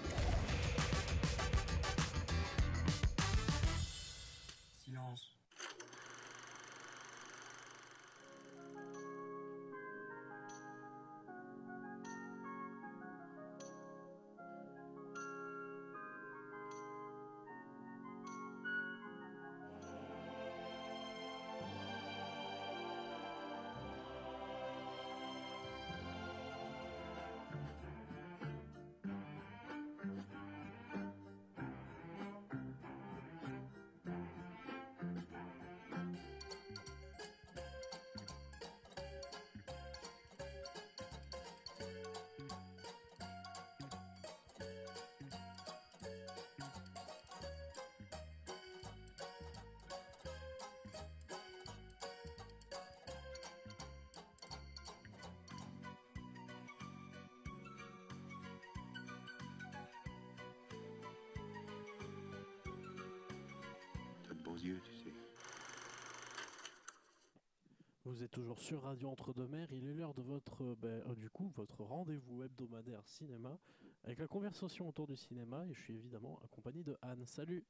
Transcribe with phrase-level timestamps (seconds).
[68.64, 69.70] Sur Radio Entre-deux-Mers.
[69.72, 73.58] Il est l'heure de votre, euh, ben, euh, du coup, votre rendez-vous hebdomadaire cinéma
[74.04, 75.66] avec la conversation autour du cinéma.
[75.68, 77.26] Et je suis évidemment accompagné de Anne.
[77.26, 77.62] Salut.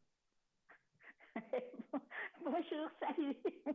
[2.45, 3.37] Bonjour, salut.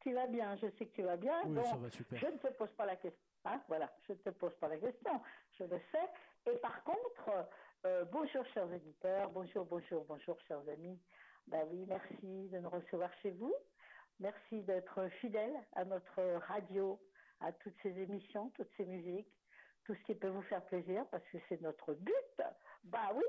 [0.00, 1.38] tu vas bien, je sais que tu vas bien.
[1.44, 2.18] Oui, Bon, ça va super.
[2.18, 3.20] Je ne te pose pas la question.
[3.44, 5.20] Hein, voilà, je ne te pose pas la question,
[5.58, 6.50] je le sais.
[6.50, 7.46] Et par contre,
[7.84, 10.98] euh, bonjour chers éditeurs, bonjour, bonjour, bonjour chers amis.
[11.46, 13.54] Ben oui, merci de nous recevoir chez vous.
[14.20, 17.00] Merci d'être fidèles à notre radio,
[17.40, 19.32] à toutes ces émissions, toutes ces musiques,
[19.84, 22.42] tout ce qui peut vous faire plaisir, parce que c'est notre but.
[22.84, 23.24] Bah oui,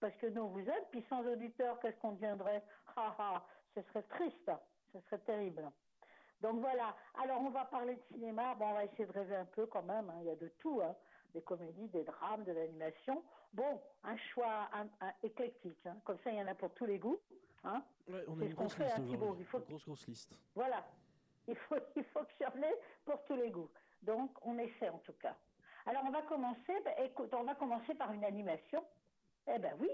[0.00, 2.62] parce que nous on vous aime, puis sans auditeurs, qu'est-ce qu'on deviendrait?
[2.96, 4.50] Ha ha, ce serait triste,
[4.92, 5.70] ce serait terrible.
[6.40, 9.46] Donc voilà, alors on va parler de cinéma, bon on va essayer de rêver un
[9.46, 10.18] peu quand même, hein.
[10.20, 10.94] il y a de tout, hein.
[11.32, 13.22] des comédies, des drames, de l'animation.
[13.52, 14.68] Bon, un choix
[15.22, 15.96] éclectique, hein.
[16.04, 17.20] comme ça il y en a pour tous les goûts.
[17.64, 17.82] Hein.
[18.08, 19.44] Ouais, on a une grosse fait, liste hein, aujourd'hui.
[19.44, 20.34] faut- Une grosse, grosse liste.
[20.54, 20.84] Voilà,
[21.48, 23.70] il faut, il faut que j'en ai pour tous les goûts.
[24.02, 25.36] Donc, on essaie en tout cas.
[25.86, 28.84] Alors, on va commencer, ben, écoute, on va commencer par une animation.
[29.46, 29.90] Eh ben oui.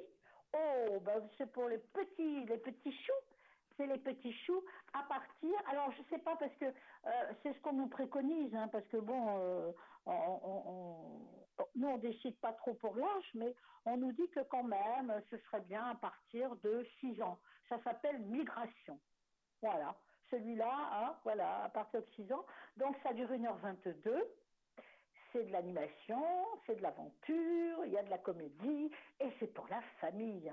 [0.52, 3.12] Oh, ben c'est pour les petits, les petits choux.
[3.76, 5.50] C'est les petits choux à partir.
[5.68, 8.96] Alors, je sais pas parce que euh, c'est ce qu'on nous préconise, hein, parce que
[8.98, 9.72] bon, euh,
[10.06, 13.54] on, on- on- nous on décide pas trop pour l'âge, mais
[13.84, 17.38] on nous dit que quand même, ce serait bien à partir de 6 ans.
[17.70, 18.98] Ça s'appelle migration.
[19.62, 19.94] Voilà.
[20.30, 22.44] Celui-là, hein, voilà, à partir de 6 ans.
[22.76, 24.22] Donc, ça dure 1h22.
[25.32, 26.22] C'est de l'animation,
[26.66, 30.52] c'est de l'aventure, il y a de la comédie, et c'est pour la famille.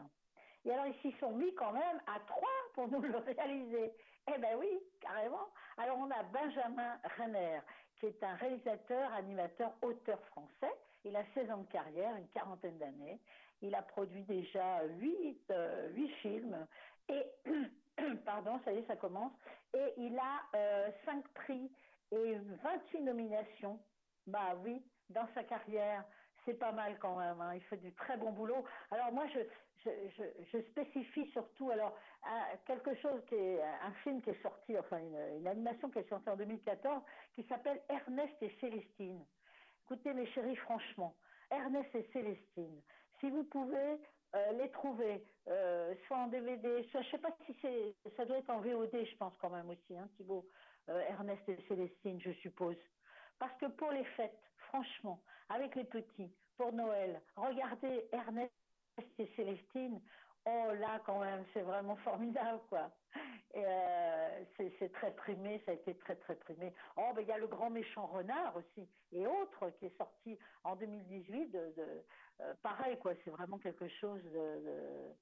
[0.65, 3.91] Et alors, ils s'y sont mis quand même à trois pour nous le réaliser.
[4.27, 5.47] Eh ben oui, carrément.
[5.77, 7.59] Alors, on a Benjamin Renner,
[7.99, 10.73] qui est un réalisateur, animateur, auteur français.
[11.05, 13.19] Il a 16 ans de carrière, une quarantaine d'années.
[13.61, 16.67] Il a produit déjà huit, euh, huit films.
[17.09, 17.25] Et,
[18.25, 19.33] pardon, ça y est, ça commence.
[19.73, 21.71] Et il a euh, cinq prix
[22.11, 23.79] et 28 nominations.
[24.25, 26.03] Bah oui, dans sa carrière,
[26.45, 27.39] c'est pas mal quand même.
[27.41, 27.55] hein.
[27.55, 28.63] Il fait du très bon boulot.
[28.91, 34.41] Alors moi, je spécifie surtout alors un- quelque chose qui est un film qui est
[34.41, 37.01] sorti, enfin une, une animation qui est sortie en 2014,
[37.35, 39.25] qui s'appelle Ernest et Célestine.
[39.85, 41.15] Écoutez mes chéris, franchement,
[41.51, 42.81] Ernest et Célestine,
[43.19, 43.97] si vous pouvez
[44.35, 48.37] euh, les trouver, euh, soit en DVD, soit je sais pas si c'est, ça doit
[48.37, 50.45] être en VOD, je pense quand même aussi, hein, Thibaut,
[50.89, 52.77] euh, Ernest et Célestine, je suppose.
[53.39, 58.51] Parce que pour les fêtes, franchement, avec les petits, pour Noël, regardez Ernest
[59.17, 60.01] et Célestine,
[60.47, 62.91] oh là quand même, c'est vraiment formidable quoi.
[63.55, 64.43] Euh,
[64.79, 66.73] c'est très primé, ça a été très très primé.
[66.95, 70.37] Oh ben il y a le grand méchant renard aussi et autres qui est sorti
[70.63, 71.51] en 2018.
[71.51, 72.03] De, de
[72.41, 75.13] euh, pareil quoi, c'est vraiment quelque chose de,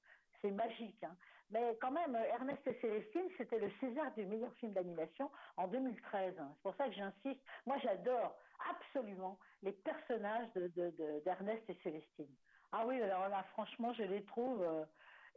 [0.42, 1.02] c'est magique.
[1.04, 1.16] Hein.
[1.50, 6.34] Mais quand même, Ernest et Célestine, c'était le César du meilleur film d'animation en 2013.
[6.38, 6.50] hein.
[6.56, 7.40] C'est pour ça que j'insiste.
[7.66, 8.36] Moi, j'adore
[8.68, 12.34] absolument les personnages de, de, d'Ernest et Célestine.
[12.72, 14.84] Ah oui, alors là, franchement, je les trouve euh,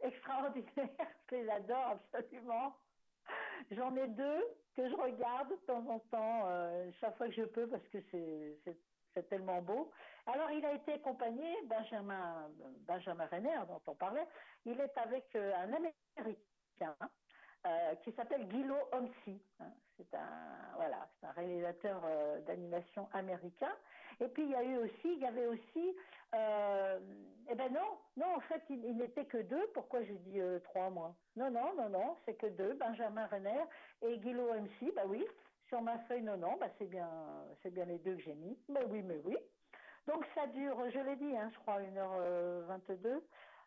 [0.02, 0.88] extraordinaires.
[1.30, 2.74] Je les adore absolument.
[3.70, 4.44] J'en ai deux
[4.74, 7.98] que je regarde de temps en temps, euh, chaque fois que je peux, parce que
[8.10, 8.76] c'est,
[9.28, 9.90] tellement beau.
[10.26, 12.48] Alors, il a été accompagné, Benjamin,
[12.86, 14.26] Benjamin Renner, dont on parlait,
[14.64, 16.96] il est avec euh, un Américain
[17.66, 19.42] euh, qui s'appelle Guilo Homsi.
[19.58, 19.70] hein.
[19.96, 22.00] C'est un, voilà, un réalisateur
[22.46, 23.72] d'animation américain.
[24.20, 25.96] Et puis il y a eu aussi, il y avait aussi,
[26.34, 26.98] euh,
[27.48, 29.66] eh ben non, non, en fait, il, il n'était que deux.
[29.74, 31.14] Pourquoi j'ai dit euh, trois moi?
[31.36, 33.64] Non, non, non, non, c'est que deux, Benjamin Renner
[34.02, 34.94] et Guillaume MC.
[34.94, 35.24] Bah oui,
[35.68, 37.08] sur ma feuille, non, non, bah c'est bien,
[37.62, 38.58] c'est bien les deux que j'ai mis.
[38.68, 39.36] Mais oui, mais oui.
[40.06, 43.20] Donc ça dure, je l'ai dit, hein, je crois, 1h22.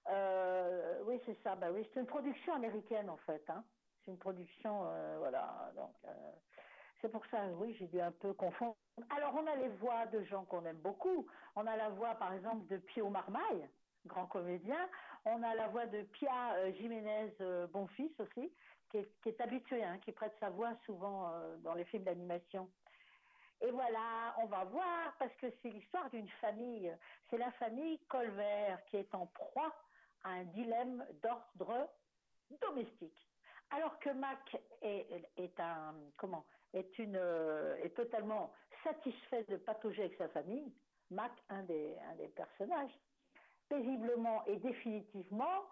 [0.09, 1.55] Euh, oui, c'est ça.
[1.55, 3.43] Bah oui, c'est une production américaine en fait.
[3.49, 3.63] Hein.
[4.03, 5.71] C'est une production, euh, voilà.
[5.75, 6.09] Donc euh,
[7.03, 8.77] c'est pour ça, oui, j'ai dû un peu confondre.
[9.09, 11.27] Alors on a les voix de gens qu'on aime beaucoup.
[11.55, 13.67] On a la voix, par exemple, de Pio Marmaille,
[14.05, 14.89] grand comédien.
[15.25, 18.53] On a la voix de Pia euh, Jiménez euh, Bonfils aussi,
[18.89, 22.03] qui est, qui est habitué, hein, qui prête sa voix souvent euh, dans les films
[22.03, 22.69] d'animation.
[23.59, 26.95] Et voilà, on va voir, parce que c'est l'histoire d'une famille.
[27.29, 29.75] C'est la famille Colvert qui est en proie
[30.23, 31.89] à un dilemme d'ordre
[32.61, 33.27] domestique.
[33.71, 38.51] Alors que Mac est un comment euh, est totalement
[38.83, 40.71] satisfait de patauger avec sa famille,
[41.09, 41.95] Mac, un des
[42.35, 42.91] personnages,
[43.69, 45.63] paisiblement et définitivement,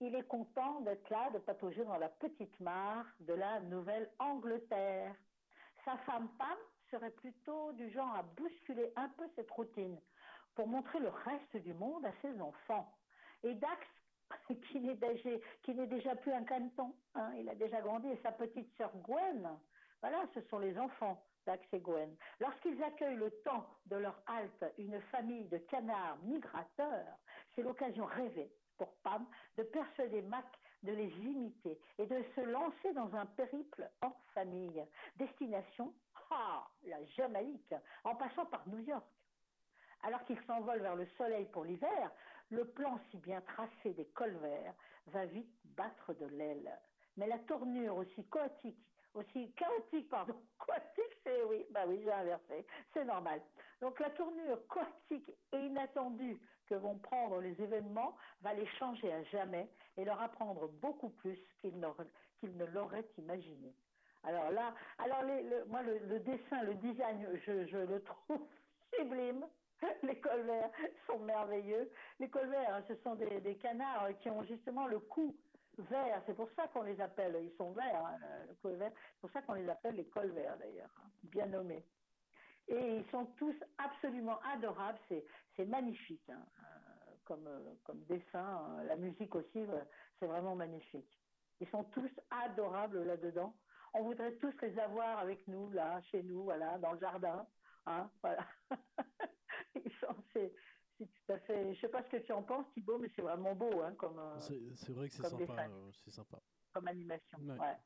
[0.00, 5.14] il est content d'être là, de patauger dans la petite mare de la Nouvelle-Angleterre.
[5.84, 6.58] Sa femme Pam
[6.90, 9.98] serait plutôt du genre à bousculer un peu cette routine
[10.54, 12.92] pour montrer le reste du monde à ses enfants.
[13.42, 13.86] Et Dax,
[14.70, 18.92] qui n'est déjà, plus un caneton, hein, il a déjà grandi, et sa petite sœur
[18.98, 19.48] Gwen,
[20.00, 22.14] voilà, ce sont les enfants Dax et Gwen.
[22.40, 27.16] Lorsqu'ils accueillent le temps de leur halte une famille de canards migrateurs,
[27.54, 30.46] c'est l'occasion rêvée pour Pam de persuader Mac
[30.82, 34.84] de les imiter et de se lancer dans un périple en famille.
[35.16, 35.92] Destination,
[36.30, 37.74] ah, la Jamaïque,
[38.04, 39.06] en passant par New York.
[40.02, 42.12] Alors qu'ils s'envolent vers le soleil pour l'hiver,
[42.50, 44.74] le plan si bien tracé des colverts
[45.06, 46.78] va vite battre de l'aile.
[47.16, 48.78] Mais la tournure aussi chaotique,
[49.14, 50.34] aussi chaotique, pardon,
[50.66, 53.40] chaotique, c'est oui, bah oui, j'ai inversé, c'est normal.
[53.80, 59.22] Donc la tournure chaotique et inattendue que vont prendre les événements va les changer à
[59.24, 63.74] jamais et leur apprendre beaucoup plus qu'ils ne l'auraient imaginé.
[64.24, 68.46] Alors là, alors le, moi le, dessin, le design, je, je le trouve
[68.98, 69.46] sublime.
[70.02, 70.70] Les colverts
[71.06, 71.88] sont merveilleux.
[72.18, 75.36] Les colverts, hein, ce sont des, des canards qui ont justement le cou
[75.78, 76.22] vert.
[76.26, 78.92] C'est pour ça qu'on les appelle, ils sont verts, hein, le colvert.
[78.94, 81.84] C'est pour ça qu'on les appelle les colverts d'ailleurs, hein, bien nommés.
[82.68, 84.98] Et ils sont tous absolument adorables.
[85.08, 88.82] C'est, magnifique hein, euh, comme, euh, comme dessin.
[88.84, 89.80] La musique aussi, euh,
[90.18, 91.18] c'est vraiment magnifique.
[91.60, 93.54] Ils sont tous adorables là-dedans.
[93.94, 97.46] On voudrait tous les avoir avec nous, là, chez nous, voilà, dans le jardin.
[97.86, 98.46] Hein, voilà.
[99.74, 100.14] Ils sont,
[100.98, 101.74] c'est, tout à fait.
[101.74, 104.18] Je sais pas ce que tu en penses, Thibaut, mais c'est vraiment beau, hein, comme,
[104.18, 105.68] euh, C'est vrai que c'est sympa.
[105.68, 106.38] euh, c'est sympa.
[106.72, 107.38] comme animation.
[107.38, 107.58] Ouais.
[107.58, 107.76] Ouais.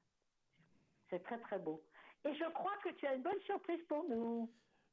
[1.11, 1.85] C'est très très beau.
[2.25, 4.53] Et je crois que tu as une bonne surprise pour nous.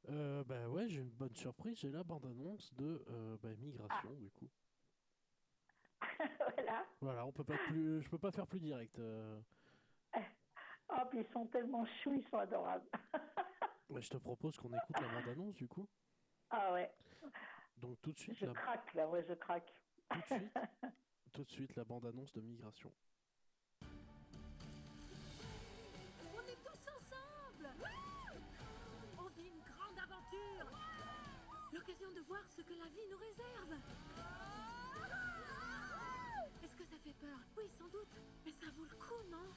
[0.09, 1.77] Euh, bah ouais, j'ai une bonne surprise.
[1.79, 4.49] J'ai la bande-annonce de euh, bah, Migration, du coup.
[6.55, 6.85] voilà.
[7.01, 8.97] Voilà, on peut pas plus, je peux pas faire plus direct.
[8.99, 9.39] euh.
[10.91, 12.89] Oh, puis ils sont tellement choux, ils sont adorables.
[13.91, 15.87] Bah, je te propose qu'on écoute la bande-annonce, du coup.
[16.51, 16.91] ah ouais,
[17.81, 19.73] Donc tout de suite, je la, craque là, ouais, je craque.
[20.09, 20.53] tout de suite,
[21.33, 22.91] tout de suite, la bande-annonce de Migration.
[26.33, 27.69] On est tous ensemble.
[29.17, 30.71] On vit une grande aventure.
[31.71, 33.73] L'occasion de voir ce que la vie nous réserve.
[36.63, 37.39] Est-ce que ça fait peur?
[37.57, 38.09] Oui, sans doute.
[38.45, 39.53] Mais ça vaut le coup, non?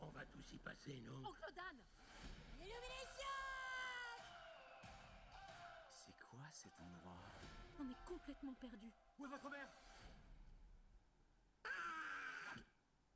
[0.00, 1.76] On va tous y passer, non Oncle Dan
[6.52, 7.16] cet endroit
[7.78, 8.92] On est complètement perdu.
[9.18, 9.68] Où est votre mère?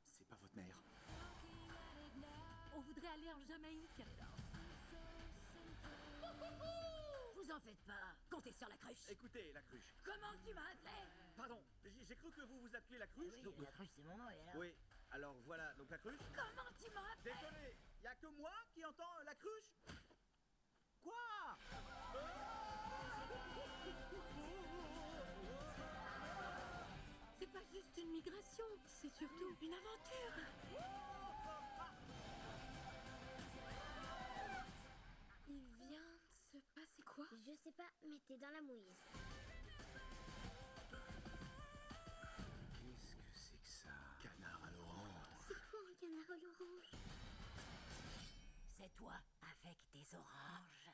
[0.05, 0.77] C'est pas votre mère.
[2.73, 4.01] On voudrait aller en Jamaïque.
[7.35, 8.15] Vous en faites pas.
[8.31, 9.09] Comptez sur la cruche.
[9.09, 9.93] Écoutez, la cruche.
[10.03, 10.91] Comment tu m'as appelé?
[11.35, 11.61] Pardon,
[12.03, 13.41] j'ai cru que vous vous appelez la cruche.
[13.43, 14.55] donc- la cruche, c'est mon nom, et alors?
[14.57, 14.73] Oui,
[15.11, 16.19] alors voilà, donc la cruche.
[16.33, 17.33] Comment tu m'as appelé?
[17.35, 19.75] Désolé, y a que moi qui entends la cruche?
[21.03, 21.13] Quoi?
[27.37, 30.33] C'est pas juste une migration, c'est surtout une aventure.
[35.47, 37.25] Il vient de se passer quoi?
[37.45, 39.03] Je sais pas, mais t'es dans la mouise.
[42.73, 43.89] Qu'est-ce que c'est que ça?
[44.21, 45.29] Canard à l'orange.
[45.47, 46.91] C'est quoi un canard à l'orange?
[48.77, 49.13] C'est toi
[49.61, 50.91] avec tes oranges.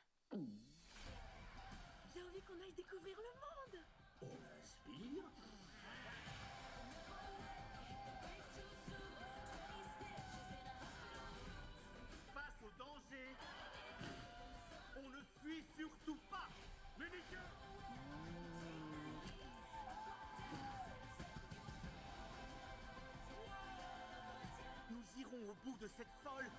[24.90, 26.50] Nous irons au bout de cette folle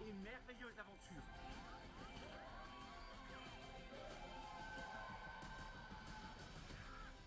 [0.00, 1.22] et merveilleuse aventure.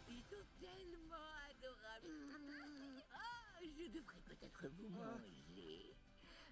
[0.10, 1.16] Ils sont tellement
[1.50, 2.08] adorables.
[3.14, 5.06] Oh, je devrais peut-être vous ah.
[5.06, 5.96] manger.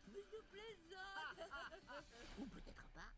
[0.08, 1.50] Mais je plaisante.
[1.52, 2.02] Ah,
[2.38, 3.17] Ou peut-être pas.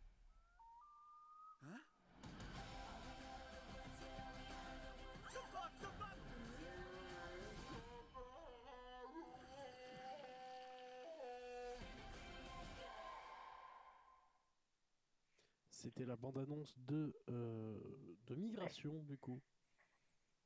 [15.79, 17.79] C'était la bande-annonce de, euh,
[18.27, 19.39] de Migration, du coup.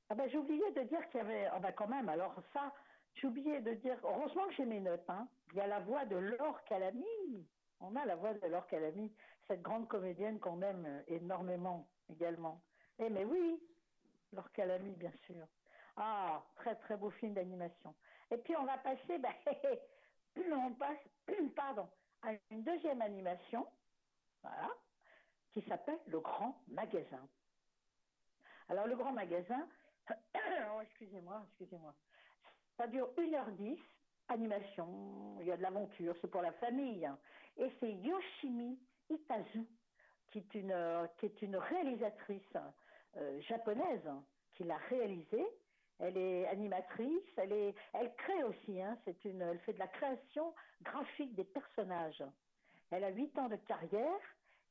[0.09, 1.45] Ah ben, oublié de dire qu'il y avait.
[1.47, 2.71] Ah ben, quand même, alors ça,
[3.23, 3.97] oublié de dire.
[4.03, 5.09] Heureusement que j'ai mes notes.
[5.09, 5.27] Hein.
[5.51, 7.47] Il y a la voix de Laure Calamy.
[7.79, 9.11] On a la voix de Laure Calamy,
[9.47, 12.61] cette grande comédienne qu'on aime énormément également.
[12.99, 13.59] Eh mais oui,
[14.33, 15.47] Laure Calamy, bien sûr.
[15.95, 17.95] Ah, très très beau film d'animation.
[18.29, 19.33] Et puis on va passer, ben,
[20.53, 20.99] on passe,
[21.55, 21.89] pardon,
[22.21, 23.65] à une deuxième animation,
[24.43, 24.69] voilà,
[25.53, 27.27] qui s'appelle Le Grand Magasin.
[28.69, 29.67] Alors le Grand Magasin,
[30.09, 31.93] oh, excusez-moi, excusez-moi,
[32.77, 33.77] ça dure 1h10,
[34.29, 37.05] animation, il y a de l'aventure, c'est pour la famille.
[37.05, 37.17] hein.
[37.57, 38.79] Et c'est Yoshimi
[39.09, 39.67] Itazu,
[40.31, 41.07] qui est une, euh,
[41.53, 42.57] réalisatrice
[43.17, 44.09] euh, japonaise,
[44.53, 45.45] qui l'a réalisé.
[45.99, 49.87] Elle est animatrice, elle, est, elle crée aussi, hein, c'est une, elle fait de la
[49.87, 52.23] création graphique des personnages.
[52.89, 54.19] Elle a 8 ans de carrière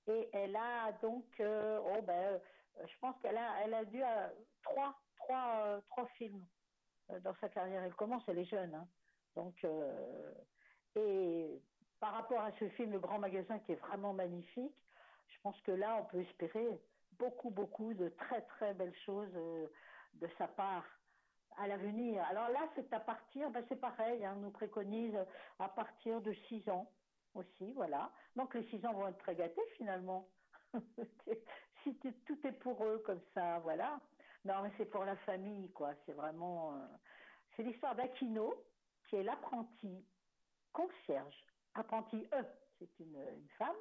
[0.06, 2.38] et elle a donc, euh, oh ben, euh,
[2.86, 4.28] je pense qu'elle a, elle a dû euh,
[4.62, 6.44] trois, trois, trois films
[7.20, 7.82] dans sa carrière.
[7.84, 8.74] Elle commence, elle est jeune.
[8.74, 8.86] hein.
[9.34, 9.64] Donc,
[10.94, 11.60] et
[12.00, 14.76] par rapport à ce film, Le Grand Magasin, qui est vraiment magnifique,
[15.28, 16.66] je pense que là, on peut espérer
[17.18, 20.84] beaucoup, beaucoup de très, très belles choses de sa part
[21.56, 22.22] à l'avenir.
[22.24, 25.16] Alors là, c'est à partir, ben c'est pareil, hein, on nous préconise
[25.58, 26.90] à partir de 6 ans
[27.34, 28.10] aussi, voilà.
[28.36, 30.28] Donc les 6 ans vont être très gâtés finalement.
[31.82, 31.94] si
[32.26, 34.00] tout est pour eux comme ça, voilà.
[34.44, 35.94] Non, mais c'est pour la famille, quoi.
[36.04, 36.74] C'est vraiment.
[36.74, 36.86] euh,
[37.56, 38.54] C'est l'histoire d'Aquino,
[39.08, 40.04] qui est l'apprenti
[40.72, 41.36] concierge.
[41.74, 42.44] Apprenti E,
[42.78, 43.16] c'est une,
[43.58, 43.76] femme,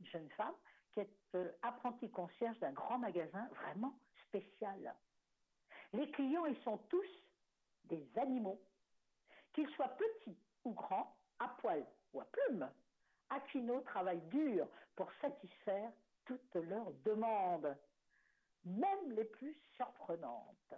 [0.00, 0.54] une jeune femme,
[0.92, 3.98] qui est euh, apprentie concierge d'un grand magasin vraiment
[4.28, 4.94] spécial.
[5.92, 7.06] Les clients, ils sont tous
[7.84, 8.60] des animaux.
[9.52, 12.70] Qu'ils soient petits ou grands, à poil ou à plumes,
[13.30, 15.90] Aquino travaille dur pour satisfaire
[16.24, 17.76] toutes leurs demandes,
[18.64, 20.74] même les plus surprenantes.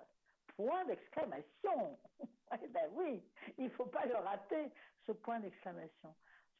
[0.56, 1.98] Point d'exclamation.
[2.62, 3.22] Eh ben oui,
[3.58, 4.72] il ne faut pas le rater,
[5.06, 6.14] ce point d'exclamation.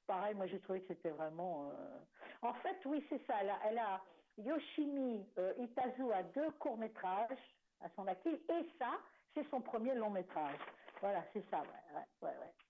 [0.07, 1.71] Pareil, moi j'ai trouvé que c'était vraiment...
[1.73, 1.99] euh,
[2.43, 3.37] En fait, oui, c'est ça.
[3.41, 4.03] Elle elle a-
[4.37, 7.39] Yoshimi euh, Itazu a deux courts-métrages
[7.81, 8.99] à son actif, et ça,
[9.33, 10.59] c'est son premier long-métrage.
[11.01, 12.68] Voilà, c'est ça, ouais, ouais, ouais.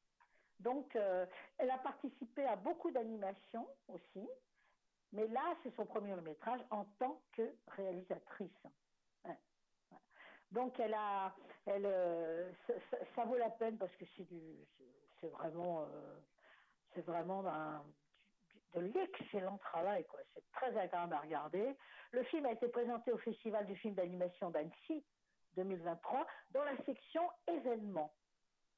[0.61, 1.27] Donc, euh,
[1.59, 4.29] elle a participé à beaucoup d'animations aussi,
[5.13, 8.51] mais là, c'est son premier long métrage en tant que réalisatrice.
[10.51, 11.35] Donc, elle a,
[11.67, 12.51] elle, euh,
[13.15, 14.57] ça, vaut la peine parce que c'est du,
[15.21, 16.19] c'est- vraiment, euh,
[16.95, 20.21] c'est vraiment du- de l'excellent travail, quoi.
[20.35, 21.77] C'est très agréable à regarder.
[22.13, 25.05] Le film a été présenté au Festival du film d'animation d'Annecy
[25.55, 28.15] 2023 dans la section événements.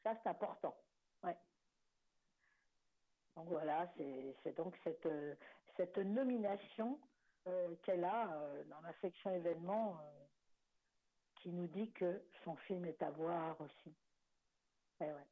[0.02, 0.74] Ça, c'est important.
[1.22, 1.36] Ouais.
[3.36, 5.34] Donc voilà, c'est donc cette, euh,
[5.76, 6.98] cette nomination
[7.46, 10.26] euh, qu'elle a euh, dans la section événements euh,
[11.36, 13.94] qui nous dit que son film est à voir aussi.
[15.00, 15.26] Eh ouais.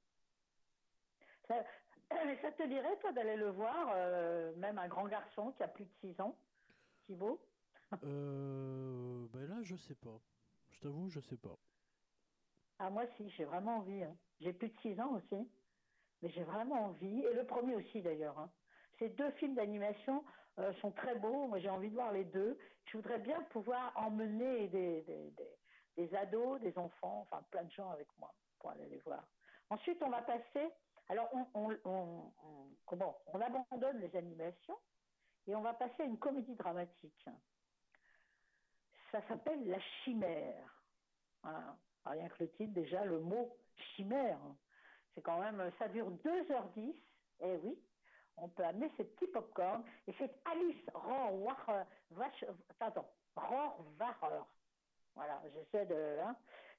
[1.48, 1.64] Ça,
[2.42, 3.94] ça te dirait, toi, d'aller le voir,
[4.56, 6.34] même un grand garçon qui a plus de 6 ans,
[7.06, 7.38] Thibaut?
[8.02, 10.18] Ben là, je sais pas.
[10.70, 11.58] Je t'avoue, je sais pas.
[12.78, 14.02] Ah, moi, si, j'ai vraiment envie.
[14.02, 14.16] hein.
[14.40, 15.50] J'ai plus de 6 ans aussi,
[16.22, 17.24] mais j'ai vraiment envie.
[17.24, 18.38] Et le premier aussi, d'ailleurs.
[18.38, 18.50] hein.
[18.98, 20.24] Ces deux films d'animation
[20.58, 21.46] euh, sont très beaux.
[21.46, 22.58] Moi, j'ai envie de voir les deux.
[22.86, 25.32] Je voudrais bien pouvoir emmener des,
[25.96, 29.24] des, ados, des enfants, enfin plein de gens avec moi pour aller les voir.
[29.70, 30.70] Ensuite, on va passer.
[31.08, 34.76] Alors, on, on, abandonne les animations
[35.46, 37.28] et on va passer à une comédie dramatique.
[39.12, 40.82] Ça s'appelle La Chimère.
[42.04, 43.56] Rien que le titre, déjà, le mot
[43.94, 44.38] chimère.
[45.18, 46.94] C'est quand même, ça dure 2h10.
[47.40, 47.76] Eh oui,
[48.36, 49.82] on peut amener ses petits pop-corn.
[50.06, 51.82] Et c'est Alice Rohrwacher.
[52.78, 54.44] Attends, Rohrwacher.
[55.16, 56.20] Voilà, j'essaie de.
[56.20, 56.36] hein.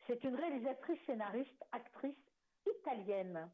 [0.07, 2.15] C'est une réalisatrice, scénariste, actrice
[2.65, 3.51] italienne.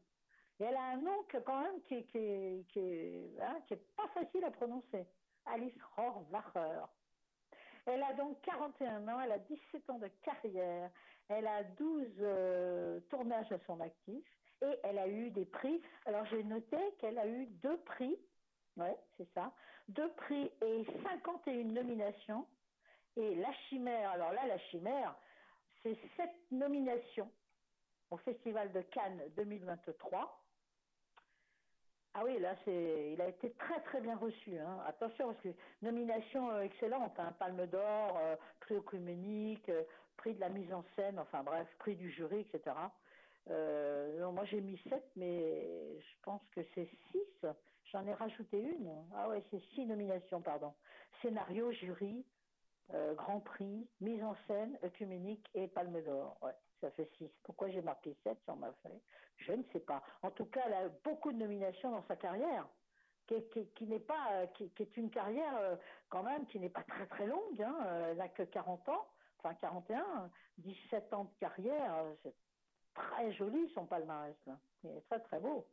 [0.60, 4.44] Et elle a un nom que, quand même qui, qui, hein, qui est pas facile
[4.44, 5.04] à prononcer.
[5.46, 6.82] Alice Rohrwacher.
[7.86, 10.90] Elle a donc 41 ans, elle a 17 ans de carrière,
[11.28, 14.24] elle a 12 euh, tournages à son actif
[14.62, 15.80] Et elle a eu des prix.
[16.06, 18.16] Alors j'ai noté qu'elle a eu deux prix.
[18.76, 19.52] Ouais, c'est ça.
[19.88, 22.46] Deux prix et 51 nominations.
[23.16, 25.14] Et La Chimère, alors là, La Chimère,
[25.82, 27.30] c'est sept nominations
[28.10, 30.42] au Festival de Cannes 2023.
[32.18, 34.58] Ah oui, là, c'est, il a été très très bien reçu.
[34.58, 34.78] Hein.
[34.86, 35.48] Attention, parce que
[35.82, 37.34] nomination euh, excellente, hein.
[37.38, 39.82] Palme d'Or, euh, prix œcuménique, euh,
[40.16, 42.74] prix de la mise en scène, enfin bref, prix du jury, etc.
[43.50, 47.46] Euh, non, moi j'ai mis 7, mais je pense que c'est 6.
[47.92, 48.92] J'en ai rajouté une.
[49.14, 50.74] Ah ouais, c'est 6 nominations, pardon.
[51.22, 52.24] Scénario, jury,
[52.92, 56.36] euh, Grand Prix, mise en scène, œcuménique et Palme d'Or.
[56.42, 57.30] Ouais, ça fait 6.
[57.44, 59.00] Pourquoi j'ai marqué 7 sur ma feuille
[59.36, 60.02] Je ne sais pas.
[60.22, 62.66] En tout cas, elle a beaucoup de nominations dans sa carrière.
[63.28, 65.76] Qui, n'est pas, euh, qui, est une carrière
[66.08, 67.60] quand même qui n'est pas très très longue.
[67.60, 67.76] Hein.
[68.10, 69.04] Elle n'a que 40 ans,
[69.38, 72.04] enfin 41, 17 ans de carrière.
[72.96, 74.36] Très joli son palmarès.
[74.84, 75.66] Il est très très beau.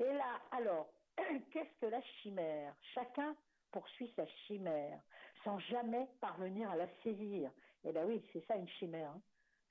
[0.00, 0.88] Et là, alors,
[1.52, 2.74] qu'est-ce que la chimère?
[2.94, 3.36] Chacun
[3.70, 5.00] poursuit sa chimère
[5.44, 7.50] sans jamais parvenir à la saisir.
[7.84, 9.10] Eh bien oui, c'est ça une chimère.
[9.10, 9.20] hein.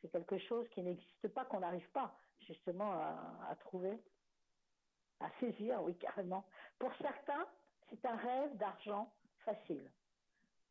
[0.01, 3.97] C'est quelque chose qui n'existe pas, qu'on n'arrive pas justement à trouver,
[5.21, 6.45] à saisir, oui carrément.
[6.77, 7.47] Pour certains,
[7.89, 9.11] c'est un rêve d'argent
[9.45, 9.89] facile.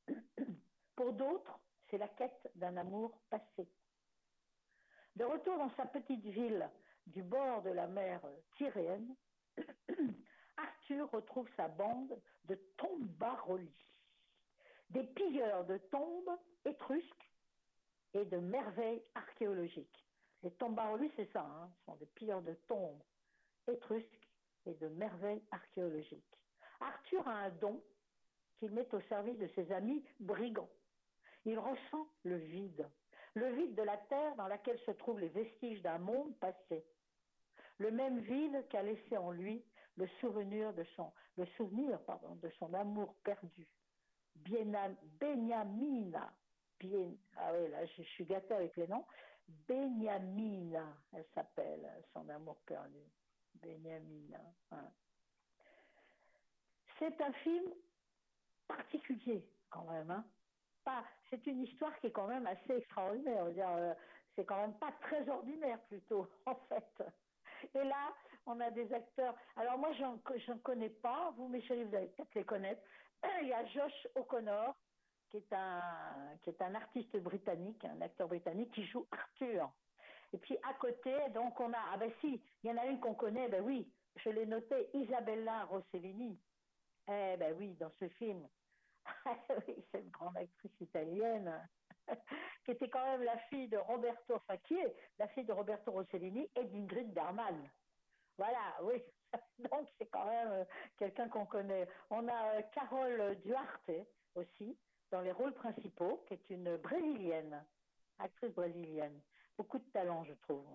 [0.96, 1.58] Pour d'autres,
[1.88, 3.66] c'est la quête d'un amour passé.
[5.16, 6.68] De retour dans sa petite ville
[7.06, 8.20] du bord de la mer
[8.56, 9.14] Tyréenne,
[10.56, 13.92] Arthur retrouve sa bande de tombarolis,
[14.90, 17.30] des pilleurs de tombes étrusques
[18.14, 20.08] et de merveilles archéologiques.
[20.42, 23.02] Les tombarolis, c'est ça, hein, ce sont des pilleurs de tombes
[23.68, 24.28] étrusques
[24.66, 26.38] et de merveilles archéologiques.
[26.80, 27.82] Arthur a un don
[28.58, 30.70] qu'il met au service de ses amis brigands.
[31.44, 32.88] Il ressent le vide,
[33.34, 36.84] le vide de la terre dans laquelle se trouvent les vestiges d'un monde passé.
[37.78, 39.64] Le même vide qu'a laissé en lui
[39.96, 41.12] le souvenir de son,
[42.74, 43.66] amour perdu.
[44.36, 44.72] Bien-
[47.36, 49.04] ah oui, là, je, suis gâtée avec les noms.
[49.68, 53.02] Beniamina, elle s'appelle, son amour perdu.
[53.54, 54.40] Beniamina.
[54.70, 54.90] hein.
[56.98, 57.72] C'est un film
[58.68, 60.10] particulier, quand même.
[60.10, 60.24] Hein.
[61.30, 63.46] C'est une histoire qui est quand même assez extraordinaire.
[63.54, 63.94] Je euh,
[64.34, 67.04] c'est quand même pas très ordinaire, plutôt, en fait.
[67.74, 68.14] Et là,
[68.46, 69.34] on a des acteurs.
[69.56, 71.32] Alors, moi, j'en j'en connais pas.
[71.36, 72.82] Vous, mes chéris, vous allez peut-être les connaître.
[73.42, 74.74] Il y a Josh O'Connor,
[75.30, 75.80] qui est un,
[76.42, 79.70] qui est un artiste britannique, un acteur britannique qui joue Arthur.
[80.32, 83.00] Et puis à côté, donc on a, ah ben si, il y en a une
[83.00, 86.38] qu'on connaît, ben oui, je l'ai noté, Isabella Rossellini.
[87.08, 88.46] Eh ben oui, dans ce film.
[89.68, 91.68] oui, cette grande actrice italienne,
[92.64, 95.92] qui était quand même la fille de Roberto, enfin qui est la fille de Roberto
[95.92, 97.70] Rossellini et d'Ingrid Bergman.
[98.38, 99.02] Voilà, oui.
[99.58, 100.64] Donc c'est quand même euh,
[100.98, 101.88] quelqu'un qu'on connaît.
[102.10, 103.90] On a euh, Carole Duarte
[104.34, 104.76] aussi,
[105.10, 107.64] dans les rôles principaux, qui est une brésilienne,
[108.18, 109.20] actrice brésilienne.
[109.56, 110.66] Beaucoup de talent, je trouve.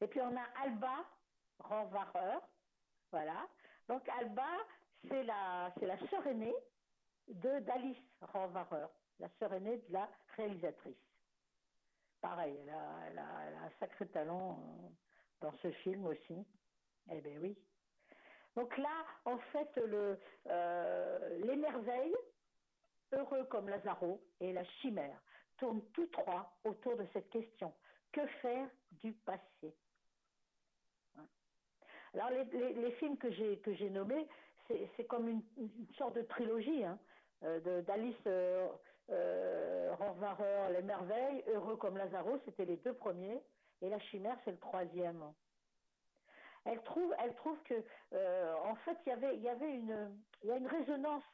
[0.00, 1.04] Et puis on a Alba
[1.58, 2.38] Renvarer,
[3.10, 3.48] voilà.
[3.88, 4.46] Donc Alba,
[5.08, 6.54] c'est la, c'est la sœur aînée
[7.28, 8.86] de d'Alice Renvarer,
[9.20, 10.96] la sœur aînée de la réalisatrice.
[12.20, 14.88] Pareil, elle a, un sacré talent euh,
[15.40, 16.44] dans ce film aussi.
[17.10, 17.56] Eh bien oui.
[18.56, 22.16] Donc là, en fait, euh, les merveilles,
[23.12, 25.20] heureux comme Lazaro et la chimère,
[25.58, 27.72] tournent tous trois autour de cette question.
[28.12, 29.74] Que faire du passé?
[32.14, 34.26] Alors les, films que j'ai nommés,
[34.96, 36.98] c'est comme une, une sorte de trilogie hein,
[37.42, 38.68] d'Alice euh,
[39.10, 43.42] euh, Rohrwacher, Les Merveilles, Heureux comme Lazaro, c'était les deux premiers,
[43.80, 45.22] et La Chimère, c'est le troisième.
[46.64, 50.66] Elle trouve, elle trouve que, euh, en fait, il y avait, une, y a une
[50.66, 51.24] résonance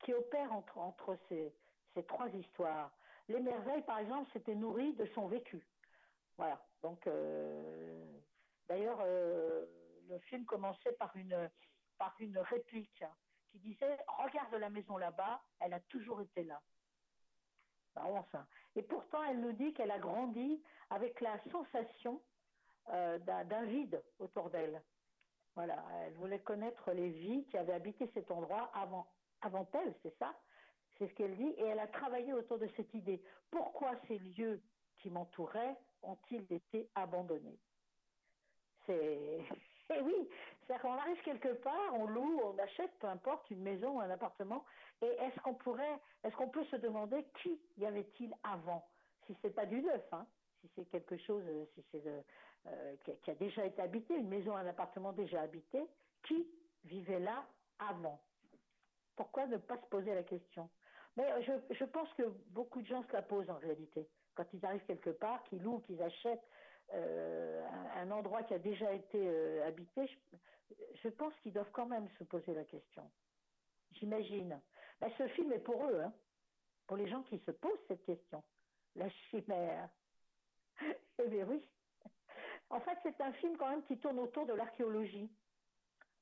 [0.00, 1.52] qui opère entre, entre ces,
[1.94, 2.90] ces trois histoires.
[3.28, 5.66] Les merveilles, par exemple, s'étaient nourries de son vécu.
[6.38, 6.64] Voilà.
[6.82, 8.04] Donc, euh,
[8.68, 9.66] d'ailleurs, euh,
[10.08, 11.50] le film commençait par une,
[11.98, 13.04] par une réplique
[13.50, 16.60] qui disait Regarde la maison là-bas, elle a toujours été là.
[17.94, 18.46] Marrant, ça.
[18.76, 22.22] Et pourtant, elle nous dit qu'elle a grandi avec la sensation
[22.90, 24.82] euh, d'un d'un vide autour d'elle.
[25.54, 29.06] Voilà, elle voulait connaître les vies qui avaient habité cet endroit avant,
[29.40, 30.34] avant elle, c'est ça?
[30.96, 33.22] C'est ce qu'elle dit, et elle a travaillé autour de cette idée.
[33.50, 34.62] Pourquoi ces lieux
[34.98, 37.58] qui m'entouraient ont-ils été abandonnés?
[38.86, 39.44] C'est.
[39.90, 40.28] Et oui,
[40.62, 44.10] c'est-à-dire qu'on arrive quelque part, on loue, on achète, peu importe, une maison ou un
[44.10, 44.64] appartement,
[45.02, 48.86] et est-ce qu'on pourrait, est-ce qu'on peut se demander qui y avait-il avant?
[49.26, 50.26] Si c'est pas du neuf, hein,
[50.60, 52.22] si c'est quelque chose, euh, si c'est de-
[52.66, 55.82] euh, qui, a déjà été habité, une maison, un appartement déjà habité,
[56.22, 56.46] qui
[56.84, 57.46] vivait là
[57.78, 58.20] avant?
[59.16, 60.68] Pourquoi ne pas se poser la question?
[61.16, 64.08] Mais euh, je pense que beaucoup de gens se la posent en réalité.
[64.36, 66.46] Quand ils arrivent quelque part, qu'ils louent, qu'ils achètent
[66.92, 70.08] euh, un, endroit qui a déjà été euh, habité,
[71.02, 73.10] je, pense qu'ils doivent quand même se poser la question.
[73.92, 74.60] J'imagine.
[75.00, 76.12] Ben, ce film est pour eux, hein,
[76.86, 78.42] pour les gens qui se posent cette question.
[78.96, 79.88] La chimère.
[81.22, 81.62] Eh bien oui.
[82.70, 85.30] En fait, c'est un film quand même qui tourne autour de l'archéologie.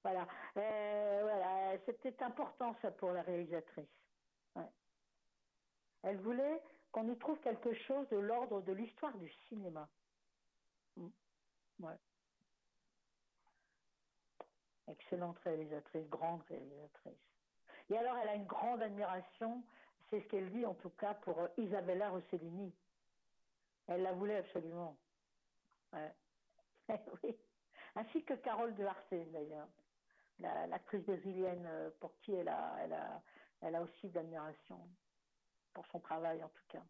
[0.03, 0.27] Voilà.
[0.57, 1.79] Euh.
[1.87, 3.87] C'était important ça pour la réalisatrice.
[6.03, 9.89] Elle voulait qu'on y trouve quelque chose de l'ordre de l'histoire du cinéma.
[10.99, 11.09] Mm.
[14.89, 17.19] Excellente réalisatrice, grande réalisatrice.
[17.91, 19.63] Et alors, elle a une grande admiration,
[20.11, 22.75] c'est ce qu'elle dit en tout cas pour euh, Isabella Rossellini.
[23.87, 24.97] Elle la voulait absolument.
[25.93, 26.15] Ouais.
[27.23, 27.37] oui.
[27.95, 29.69] Ainsi que Carole de Harsay, d'ailleurs,
[30.39, 33.23] la- l'actrice brésilienne euh, pour qui elle a, elle a,
[33.63, 34.89] elle a aussi d'admiration,
[35.75, 36.85] pour son travail en tout cas.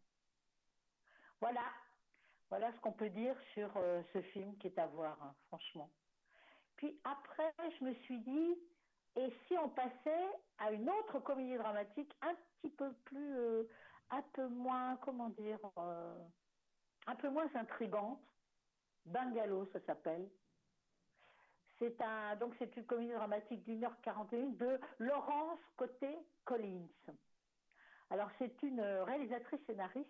[1.41, 1.63] Voilà,
[2.49, 5.89] voilà ce qu'on peut dire sur euh, ce film qui est à voir, hein, franchement.
[6.77, 8.57] Puis après, je me suis dit,
[9.15, 13.63] et si on passait à une autre comédie dramatique un petit peu plus, euh,
[14.09, 16.25] un peu moins, comment dire, euh,
[17.05, 18.21] un peu moins intrigante,
[19.05, 20.29] Bungalow, ça s'appelle.
[21.77, 26.87] C'est un, donc c'est une comédie dramatique d'une heure 41 de Laurence Côté Collins.
[28.09, 30.09] Alors c'est une réalisatrice scénariste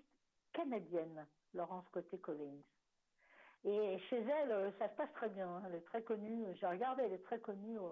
[0.53, 2.61] canadienne, Laurence Côté Collins.
[3.65, 5.47] Et chez elle, euh, ça se passe très bien.
[5.47, 5.63] hein.
[5.67, 6.45] Elle est très connue.
[6.55, 7.91] J'ai regardé, elle est très connue au,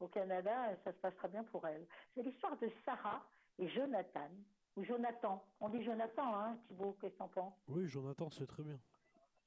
[0.00, 1.86] au Canada et ça se passe très bien pour elle.
[2.14, 3.24] C'est l'histoire de Sarah
[3.58, 4.28] et Jonathan.
[4.76, 5.44] Ou Jonathan.
[5.60, 7.54] On dit Jonathan, hein, Thibaut, qu'est-ce que t'en penses?
[7.68, 8.78] Oui, Jonathan, c'est très bien.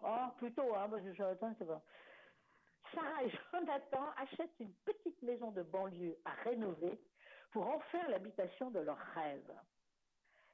[0.01, 1.81] Oh, plutôt, hein, parce que Jonathan, c'est bon.
[2.93, 6.97] Sarah et Jonathan achètent une petite maison de banlieue à rénover
[7.51, 9.53] pour en faire l'habitation de leurs rêves.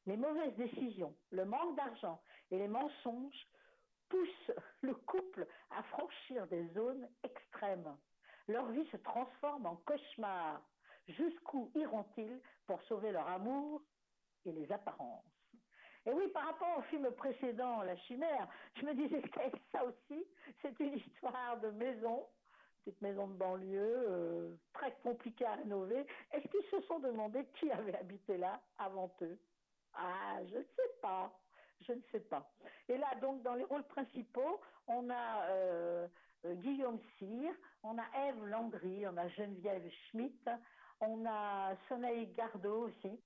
[0.06, 3.48] Les mauvaises décisions, le manque d'argent et les mensonges
[4.10, 7.98] poussent le couple à franchir des zones extrêmes.
[8.48, 10.62] Leur vie se transforme en cauchemar.
[11.08, 13.82] Jusqu'où iront-ils pour sauver leur amour
[14.46, 15.24] et les apparences?
[16.06, 20.26] Et oui, par rapport au film précédent, La Chimère, je me disais que ça aussi,
[20.62, 22.28] c'est une histoire de maison,
[22.84, 26.06] petite maison de banlieue, euh, très compliquée à rénover.
[26.34, 29.39] Est-ce qu'ils se sont demandé qui avait habité là avant eux?
[29.93, 31.32] Ah, je ne sais pas.
[31.88, 32.49] Je ne sais pas.
[32.88, 36.08] Et là, donc, dans les rôles principaux, on a euh,
[36.45, 37.53] euh, Guillaume Cyr,
[37.84, 40.49] on a Ève Landry, on a Geneviève Schmitt,
[41.01, 43.21] on a Sonaï Gardot aussi.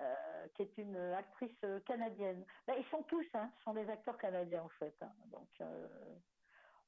[0.00, 2.46] Euh, qui est une actrice canadienne.
[2.66, 4.96] Ben, ils sont tous, hein, sont des acteurs canadiens en fait.
[5.02, 5.12] hein.
[5.26, 5.86] Donc, euh,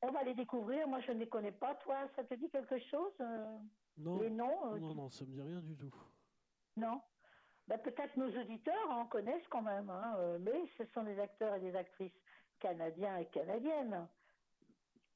[0.00, 0.88] on va les découvrir.
[0.88, 1.74] Moi, je ne les connais pas.
[1.74, 3.12] Toi, ça te dit quelque chose
[3.98, 5.94] Non, Les noms non, tu- non, ça me dit rien du tout.
[6.78, 7.02] Non
[7.68, 11.55] ben, Peut-être nos auditeurs en connaissent quand même, hein, euh, mais ce sont des acteurs
[11.55, 12.12] et des actrices
[12.61, 14.07] canadiens et canadiennes.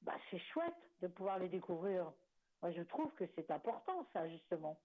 [0.02, 2.12] Ben, c'est chouette de pouvoir les découvrir.
[2.62, 4.78] Moi, je trouve que c'est important, ça, justement.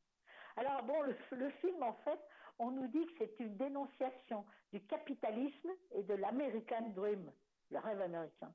[0.57, 2.19] Alors, bon, le, le film, en fait,
[2.59, 7.31] on nous dit que c'est une dénonciation du capitalisme et de l'American Dream,
[7.69, 8.53] le rêve américain.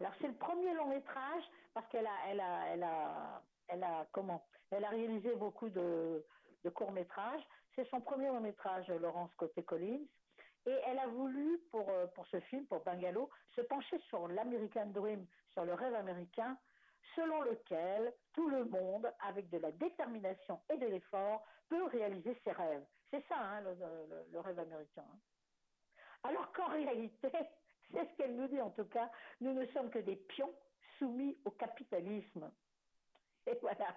[0.00, 4.06] Alors, c'est le premier long métrage parce qu'elle a, elle a, elle a, elle a,
[4.12, 4.44] comment?
[4.70, 6.24] Elle a réalisé beaucoup de,
[6.64, 7.42] de courts métrages.
[7.74, 10.04] C'est son premier long métrage, Laurence Côté Collins.
[10.66, 14.86] Et elle a voulu, pour, euh, pour ce film, pour Bungalow, se pencher sur l'American
[14.86, 16.56] Dream, sur le rêve américain,
[17.14, 22.52] selon lequel tout le monde, avec de la détermination et de l'effort, peut réaliser ses
[22.52, 22.84] rêves.
[23.10, 23.60] C'est ça, hein,
[24.32, 25.04] le, rêve américain.
[25.06, 25.18] hein.
[26.22, 27.30] Alors qu'en réalité,
[27.92, 29.10] c'est ce qu'elle nous dit en tout cas,
[29.40, 30.52] nous ne sommes que des pions
[30.98, 32.50] soumis au capitalisme.
[33.46, 33.94] Et voilà.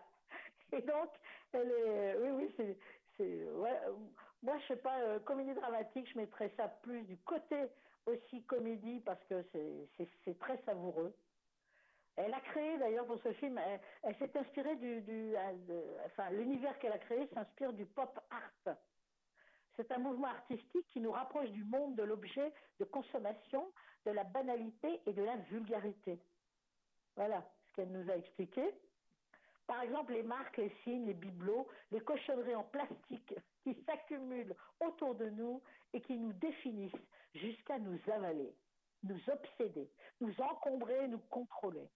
[0.73, 1.09] Et donc,
[1.53, 2.77] elle est, oui, oui,
[3.19, 7.67] moi, je sais pas, euh, comédie dramatique, je mettrais ça plus du côté
[8.05, 11.13] aussi comédie parce que c'est, très savoureux.
[12.15, 13.59] Elle a créé d'ailleurs pour ce film,
[14.03, 15.35] elle, s'est inspirée du,
[16.05, 18.75] enfin l'univers qu'elle a créé s'inspire du pop art.
[19.75, 23.71] C'est un mouvement artistique qui nous rapproche du monde de l'objet de consommation,
[24.05, 26.19] de la banalité et de la vulgarité.
[27.15, 28.73] Voilà ce qu'elle nous a expliqué.
[29.67, 35.15] Par exemple, les marques, les signes, les bibelots, les cochonneries en plastique qui s'accumulent autour
[35.15, 35.61] de nous
[35.93, 36.93] et qui nous définissent
[37.35, 38.55] jusqu'à nous avaler,
[39.03, 39.89] nous obséder,
[40.21, 41.89] nous encombrer, nous contrôler.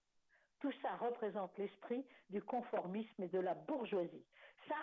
[0.60, 4.26] Tout ça représente l'esprit du conformisme et de la bourgeoisie.
[4.68, 4.76] Ça,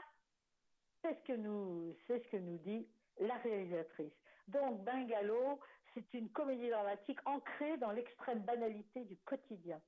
[1.03, 2.88] c'est ce que nous, c'est ce que nous dit
[3.20, 4.12] la réalisatrice.
[4.48, 5.61] Donc, Bungalow,
[5.94, 9.81] C'est une comédie dramatique ancrée dans l'extrême banalité du quotidien.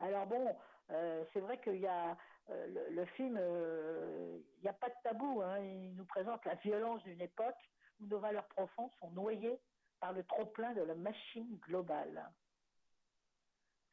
[0.00, 0.56] Alors bon,
[0.90, 2.16] euh, c'est vrai qu'il y a
[2.50, 5.42] euh, le, le, film, euh, il n'y a pas de tabou.
[5.42, 7.58] Hein, il nous présente la violence d'une époque
[8.00, 9.58] où nos valeurs profondes sont noyées
[10.00, 12.30] par le trop-plein de la machine globale.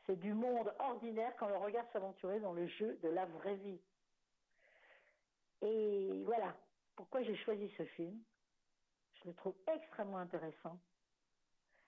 [0.06, 3.82] C'est du monde ordinaire quand on regarde s'aventurer dans le jeu de la vraie vie.
[5.62, 6.53] Et voilà
[6.95, 8.21] pourquoi j'ai choisi ce film.
[9.13, 10.77] Je le trouve extrêmement intéressant.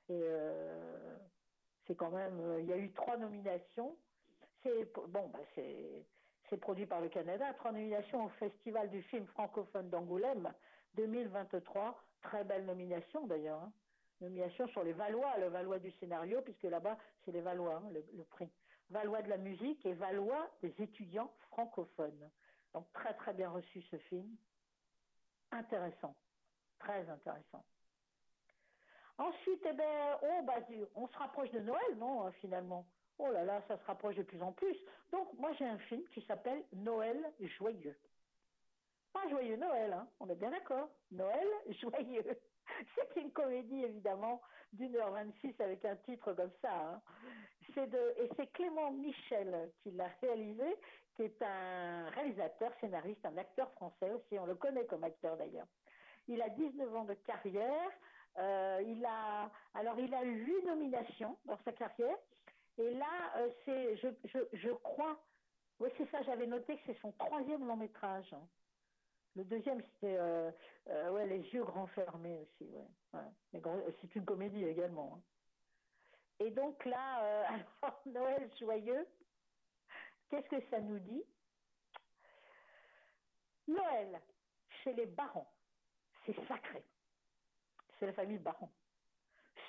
[0.07, 0.23] Et
[1.85, 3.97] c'est quand même, il y a eu trois nominations.
[4.65, 5.39] C'est bon, bah
[6.49, 7.53] c'est produit par le Canada.
[7.53, 10.51] Trois nominations au Festival du film francophone d'Angoulême
[10.95, 12.03] 2023.
[12.23, 13.61] Très belle nomination d'ailleurs.
[13.61, 13.71] Hein.
[14.21, 18.23] Nomination sur les Valois, le Valois du scénario, puisque là-bas c'est les Valois, hein, le,
[18.23, 18.49] prix.
[18.89, 22.31] Valois de la musique et Valois des étudiants francophones.
[22.73, 24.35] Donc très très bien reçu ce film.
[25.51, 26.15] Intéressant,
[26.79, 27.63] très intéressant.
[29.19, 30.57] Ensuite, eh ben, oh, bah,
[30.95, 32.85] on se rapproche de Noël, non, finalement.
[33.17, 34.77] Oh là là, ça se rapproche de plus en plus.
[35.11, 37.17] Donc, moi, j'ai un film qui s'appelle Noël
[37.57, 37.95] joyeux.
[39.13, 40.89] Pas joyeux Noël, hein, on est bien d'accord.
[41.11, 41.47] Noël
[41.81, 42.37] joyeux.
[42.95, 44.41] C'est une comédie, évidemment,
[44.73, 46.73] d'une heure 26 avec un titre comme ça.
[46.73, 47.01] Hein.
[47.73, 50.75] C'est de, et c'est Clément Michel qui l'a réalisé,
[51.15, 54.37] qui est un réalisateur, scénariste, un acteur français aussi.
[54.37, 55.67] On le connaît comme acteur d'ailleurs.
[56.27, 57.91] Il a 19 ans de carrière.
[58.37, 62.17] Euh, il a, alors, il a eu huit nominations dans sa carrière.
[62.77, 65.17] Et là, euh, c'est, je, je, je, crois,
[65.79, 68.35] oui, c'est ça, j'avais noté que c'est son troisième long métrage.
[69.35, 70.51] Le deuxième, c'était euh,
[70.87, 72.69] euh, ouais, Les yeux grands fermés aussi.
[73.13, 73.61] Ouais.
[74.01, 75.17] C'est une comédie également.
[75.17, 75.21] Hein.
[76.39, 77.49] Et donc là,
[78.05, 79.07] Noël joyeux,
[80.29, 81.23] qu'est-ce que ça nous dit?
[83.67, 84.21] Noël,
[84.83, 85.47] chez les barons,
[86.25, 86.83] c'est sacré.
[87.97, 88.69] C'est la famille Baron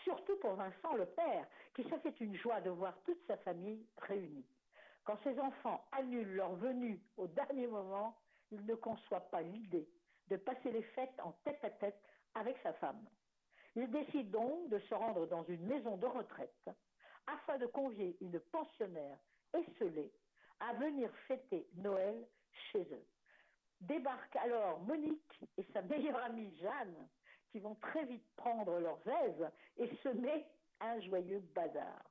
[0.07, 3.85] surtout pour Vincent le père, qui se fait une joie de voir toute sa famille
[3.99, 4.47] réunie.
[5.05, 8.16] Quand ses enfants annulent leur venue au dernier moment,
[8.53, 9.88] il ne conçoit pas l'idée
[10.29, 12.01] de passer les fêtes en tête à tête
[12.35, 13.05] avec sa femme.
[13.75, 16.71] Il décide donc de se rendre dans une maison de retraite
[17.27, 19.19] afin de convier une pensionnaire
[19.53, 20.12] esselée
[20.61, 22.27] à venir fêter Noël
[22.71, 23.07] chez eux.
[23.81, 27.09] Débarquent alors Monique et sa meilleure amie Jeanne,
[27.57, 30.45] qui vont très vite prendre leurs aises et semer
[30.79, 32.03] un joyeux bazar.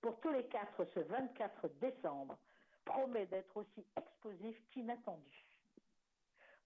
[0.00, 2.36] Pour tous les quatre, ce 24 décembre
[2.84, 5.46] promet d'être aussi explosif qu'inattendu.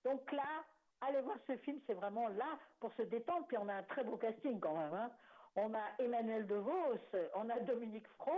[0.05, 0.65] Donc là,
[1.03, 3.47] allez voir ce film, c'est vraiment là pour se détendre.
[3.47, 4.95] Puis on a un très beau casting quand même.
[4.95, 5.11] Hein.
[5.55, 6.97] On a Emmanuel DeVos,
[7.35, 8.33] on a Dominique Fro,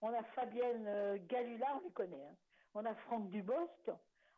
[0.00, 2.24] on a Fabienne euh, Galula, on les connaît.
[2.24, 2.36] Hein.
[2.74, 3.90] On a Franck Dubosc.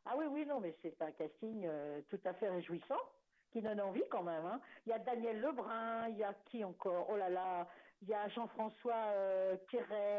[0.07, 3.03] Ah oui, oui, non, mais c'est un casting euh, tout à fait réjouissant
[3.51, 4.45] qui donne envie quand même.
[4.45, 4.61] Hein.
[4.87, 7.09] Il y a Daniel Lebrun, il y a qui encore?
[7.11, 7.67] Oh là là,
[8.03, 9.57] il y a Jean-François euh,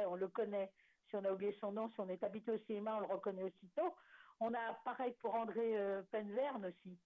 [0.08, 0.72] on le connaît.
[1.10, 3.44] Si on a oublié son nom, si on est habitué au cinéma, on le reconnaît
[3.44, 3.96] aussitôt.
[4.40, 6.98] On a pareil pour André euh, Penverne aussi.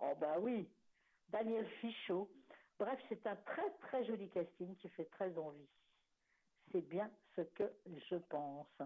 [0.00, 0.68] Oh bah oui,
[1.28, 2.28] Daniel Fichot.
[2.78, 5.68] Bref, c'est un très très joli casting qui fait très envie.
[6.70, 8.82] C'est bien ce que je pense.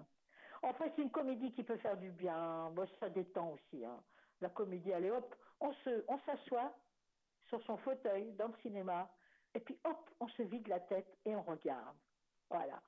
[0.63, 2.71] En fait, c'est une comédie qui peut faire du bien.
[2.71, 3.85] Moi, ça détend aussi.
[3.85, 4.03] Hein.
[4.41, 6.77] La comédie, allez hop, on s'assoit
[7.49, 9.11] sur son fauteuil dans le cinéma,
[9.55, 11.97] et puis hop, on se vide la tête et on regarde.
[12.51, 12.83] Voilà,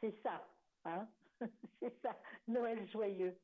[0.00, 0.46] c'est ça,
[0.84, 1.06] hein
[1.80, 2.16] c'est ça,
[2.48, 3.36] Noël joyeux.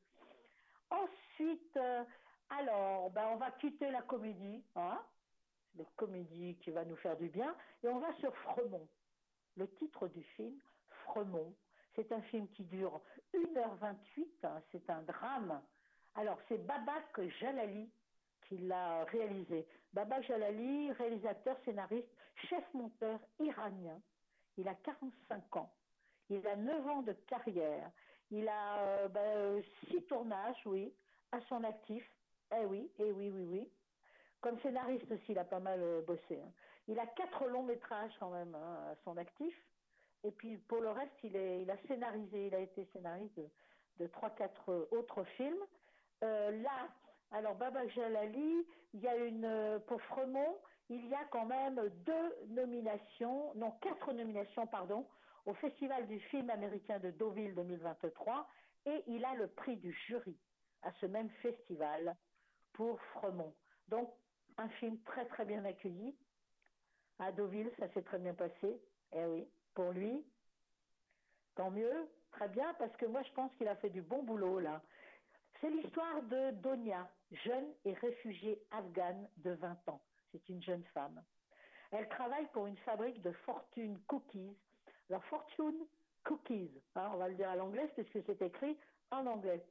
[0.91, 2.05] Ensuite, euh,
[2.49, 5.01] alors, ben, on va quitter la comédie, hein
[5.77, 8.89] la comédie qui va nous faire du bien, et on va sur Fremont.
[9.57, 10.59] Le titre du film,
[11.05, 11.55] Fremont,
[11.95, 13.01] c'est un film qui dure
[13.35, 15.63] 1h28, hein, c'est un drame.
[16.15, 17.91] Alors, c'est Babak Jalali
[18.51, 19.65] qui l'a réalisé.
[19.93, 22.09] Baba Jalali, réalisateur, scénariste,
[22.49, 23.99] chef monteur iranien.
[24.59, 25.73] Il a 45 ans.
[26.29, 27.91] Il a 9 ans de carrière.
[28.31, 30.93] Il a euh, ben, six tournages, oui,
[31.33, 32.05] à son actif.
[32.53, 33.69] Eh oui, eh oui, oui, oui.
[34.41, 36.41] Comme scénariste aussi, il a pas mal euh, bossé.
[36.43, 36.53] Hein.
[36.89, 39.55] Il a quatre longs métrages quand même hein, à son actif.
[40.25, 43.41] Et puis pour le reste, il, est, a scénarisé, il a été scénariste
[43.99, 45.63] de trois, quatre autres films.
[46.23, 46.89] Euh, là,
[47.33, 51.81] alors, Baba Jalali, il y a une, euh, pour Fremont, il y a quand même
[52.05, 55.07] deux nominations, non, quatre nominations, pardon,
[55.47, 58.49] au Festival du film américain de Deauville 2023,
[58.87, 60.37] et il a le prix du jury
[60.83, 62.17] à ce même festival
[62.73, 63.55] pour Fremont.
[63.89, 64.13] Donc,
[64.59, 66.17] un film très très bien accueilli.
[67.19, 68.81] À Deauville, ça s'est très bien passé.
[69.13, 70.25] Eh oui, pour lui,
[71.55, 74.59] tant mieux, très bien, parce que moi je pense qu'il a fait du bon boulot
[74.61, 74.83] là.
[75.61, 77.07] C'est l'histoire de Donia,
[77.45, 80.01] jeune et réfugiée afghane de 20 ans.
[80.33, 81.23] C'est une jeune femme.
[81.91, 84.57] Elle travaille pour une fabrique de fortune cookies.
[85.11, 85.87] Alors, fortune
[86.25, 88.79] cookies, hein, on va le dire à l'anglaise puisque c'est écrit
[89.11, 89.63] en anglais.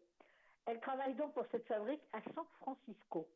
[0.65, 3.27] Elle travaille donc pour cette fabrique à San Francisco.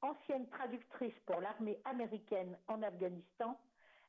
[0.00, 3.60] Ancienne traductrice pour l'armée américaine en Afghanistan,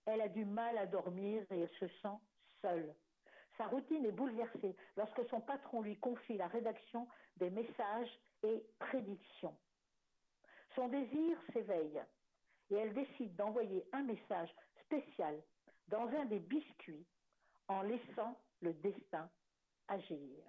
[0.05, 2.17] elle a du mal à dormir et elle se sent
[2.61, 2.93] seule.
[3.57, 9.55] Sa routine est bouleversée lorsque son patron lui confie la rédaction des messages et prédictions.
[10.75, 12.01] Son désir s'éveille
[12.71, 14.49] et elle décide d'envoyer un message
[14.85, 15.41] spécial
[15.87, 17.05] dans un des biscuits
[17.67, 19.29] en laissant le destin
[19.87, 20.43] agir.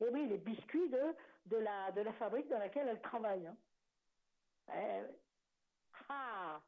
[0.00, 3.46] Et oui, les biscuits de, la, fabrique dans laquelle elle travaille.
[3.46, 3.56] hein.
[4.74, 5.02] Eh
[6.08, 6.60] ah,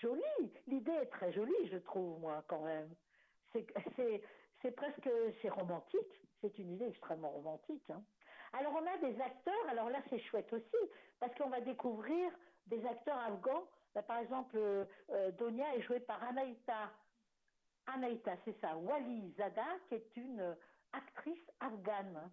[0.00, 0.52] joli.
[0.66, 2.94] L'idée est très jolie, je trouve, moi, quand même.
[3.52, 4.22] C'est,
[4.64, 5.08] c'est, presque,
[5.42, 6.22] c'est romantique.
[6.40, 7.88] C'est une idée extrêmement romantique.
[7.90, 8.02] hein.
[8.54, 9.68] Alors, on a des acteurs.
[9.68, 12.30] Alors là, c'est chouette aussi, parce qu'on va découvrir
[12.66, 13.64] des acteurs afghans.
[13.94, 16.90] Bah, par exemple, euh, euh, Donia est jouée par Anaïta.
[17.86, 18.76] Anaïta, c'est ça.
[18.76, 20.54] Wali Zada, qui est une euh,
[20.92, 22.30] actrice afghane.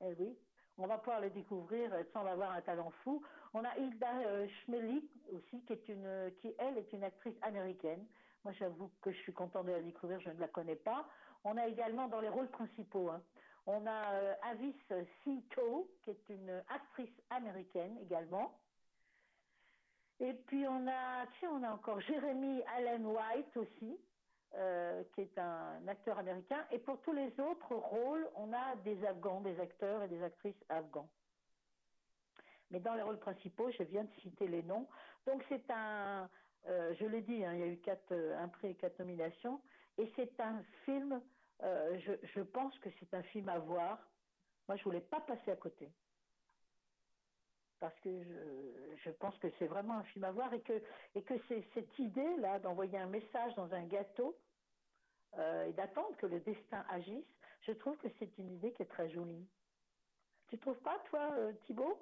[0.00, 0.36] Eh oui,
[0.76, 3.22] on va pouvoir le découvrir sans avoir un talent fou.
[3.54, 8.06] On a Hilda euh, Schmelik aussi, qui est une, qui elle est une actrice américaine.
[8.44, 11.08] Moi, j'avoue que je suis contente de la découvrir, je ne la connais pas.
[11.50, 13.22] On a également dans les rôles principaux, hein,
[13.66, 14.74] on a euh, Avis
[15.22, 18.58] Sito, qui est une actrice américaine également.
[20.20, 23.98] Et puis on a, tiens, on a encore Jeremy Allen White aussi,
[24.56, 26.66] euh, qui est un acteur américain.
[26.70, 30.62] Et pour tous les autres rôles, on a des Afghans, des acteurs et des actrices
[30.68, 31.08] afghans.
[32.70, 34.86] Mais dans les rôles principaux, je viens de citer les noms.
[35.26, 36.28] Donc c'est un,
[36.66, 37.80] euh, je l'ai dit, hein, il y a eu
[38.12, 39.60] euh, un prix et quatre nominations.
[39.96, 41.20] Et c'est un film,
[41.62, 43.98] euh, je, je pense que c'est un film à voir.
[44.68, 45.90] Moi, je voulais pas passer à côté.
[47.80, 50.82] Parce que je, je pense que c'est vraiment un film à voir et que,
[51.14, 54.36] et que c'est cette idée-là d'envoyer un message dans un gâteau
[55.38, 57.26] euh, et d'attendre que le destin agisse,
[57.62, 59.46] je trouve que c'est une idée qui est très jolie.
[60.48, 61.98] Tu trouves pas, toi, euh, Thibault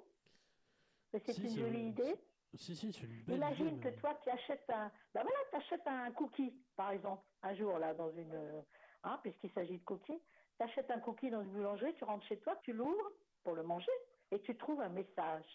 [1.11, 2.15] Que c'est Si, une jolie idée?
[2.55, 5.37] Si, si, c'est une belle Imagine idée, que mais- toi, tu achètes un, ben voilà,
[5.51, 8.63] tu achètes un cookie, par exemple, un jour, là, dans une,
[9.03, 10.21] hein, puisqu'il s'agit de cookies,
[10.57, 13.11] tu achètes un cookie dans une boulangerie, tu rentres chez toi, tu l'ouvres
[13.43, 13.91] pour le manger,
[14.31, 15.45] et tu trouves un message,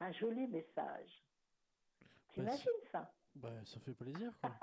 [0.00, 1.22] un joli message.
[2.32, 3.12] T'imagines ça?
[3.34, 4.50] Bah, ça fait plaisir, quoi.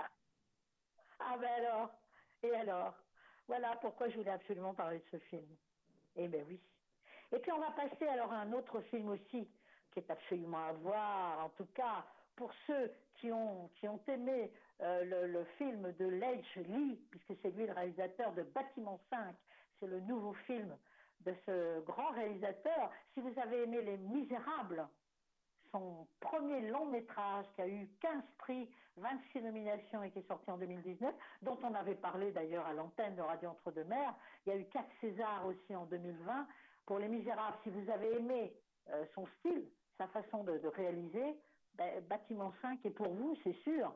[1.19, 1.89] Ah ben alors,
[2.43, 2.93] et alors?
[3.47, 5.47] Voilà pourquoi je voulais absolument parler de ce film.
[6.15, 6.62] Eh ben oui.
[7.32, 9.50] Et puis on va passer alors à un autre film aussi,
[9.91, 12.06] qui est absolument à voir, en tout cas
[12.38, 13.69] pour ceux qui ont,
[14.08, 19.36] aimé euh, le, film de Ledge Lee, puisque c'est lui le réalisateur de Bâtiment 5,
[19.80, 20.78] c'est le nouveau film
[21.21, 22.91] de ce grand réalisateur.
[23.13, 24.88] Si vous avez aimé Les Misérables,
[25.71, 30.50] son premier long métrage qui a eu 15 prix, 26 nominations et qui est sorti
[30.52, 34.13] en 2019, dont on avait parlé d'ailleurs à l'antenne de Radio Entre-deux-Mers.
[34.45, 36.47] Il y a eu 4 Césars aussi en 2020.
[36.86, 38.54] Pour Les Misérables, si vous avez aimé
[38.89, 41.36] euh, son style, sa façon de réaliser,
[41.78, 43.94] ben, Bâtiment 5 est pour vous, c'est sûr,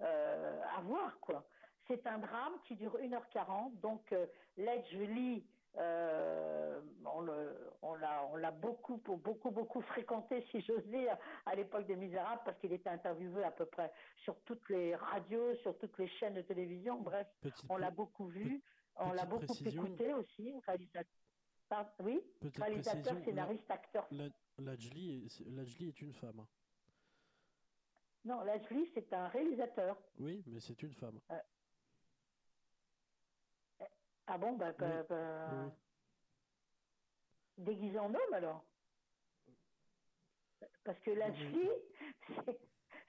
[0.00, 1.44] euh, à voir quoi.
[1.88, 5.44] C'est un drame qui dure 1h40, donc euh, Ledge Lee,
[5.76, 11.54] euh, on le- on l'a on l'a beaucoup, beaucoup, beaucoup fréquenté, si j'ose dire, à
[11.54, 13.92] l'époque des Misérables, parce qu'il était interviewé à peu près
[14.24, 18.26] sur toutes les radios, sur toutes les chaînes de télévision, bref, Petite on l'a beaucoup
[18.28, 18.62] vu,
[18.96, 19.84] on l'a beaucoup précision.
[19.84, 21.04] écouté aussi, réalisateur.
[22.00, 24.06] Oui, Petite réalisateur, précision, scénariste, acteur.
[24.10, 24.24] La,
[24.58, 25.26] Lajli
[25.88, 26.44] est, une femme.
[28.24, 29.96] Non, Ledge Lee, c'est un réalisateur.
[30.18, 31.18] Oui, mais c'est une femme.
[34.26, 35.72] Ah bon, bah, bah, Oui, bah, oui,
[37.64, 38.64] déguisé en homme alors?
[40.84, 41.70] Parce que Lashley,
[42.44, 42.60] c'est-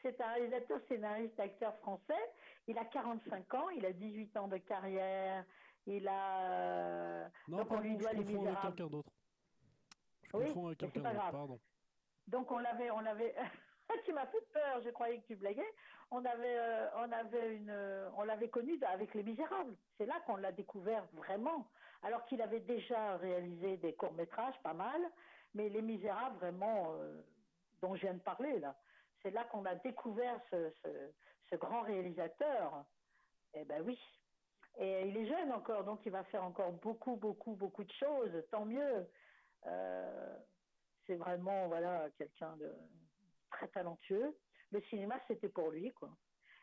[0.02, 2.34] c'est un réalisateur, scénariste, acteur français.
[2.68, 5.45] Il a 45 ans, il a 18 ans de carrière,
[5.86, 6.51] il a.
[6.51, 9.12] euh, Non, donc on lui doit je les confonds avec quelqu'un d'autre.
[10.24, 11.59] Je Oui, confonds avec quelqu'un d'autre, pardon.
[12.28, 13.36] Donc on l'avait, on l'avait.
[14.06, 15.74] Tu m'as fait peur, je croyais que tu blaguais.
[16.12, 19.76] On avait, euh, on avait une, euh, on l'avait connu avec Les Misérables.
[19.98, 21.68] C'est là qu'on l'a découvert vraiment.
[22.04, 25.02] Alors qu'il avait déjà réalisé des courts métrages, pas mal,
[25.54, 27.22] mais Les Misérables vraiment, euh,
[27.82, 28.76] dont je viens de parler là,
[29.22, 32.86] c'est là qu'on a découvert ce, ce- grand réalisateur.
[33.54, 34.00] Eh ben oui.
[34.78, 38.32] Et il est jeune encore, donc il va faire encore beaucoup, beaucoup, beaucoup de choses.
[38.50, 39.06] Tant mieux.
[41.06, 42.74] C'est vraiment voilà quelqu'un de
[43.52, 44.38] très talentueux.
[44.72, 46.10] Le cinéma, c'était pour lui, quoi.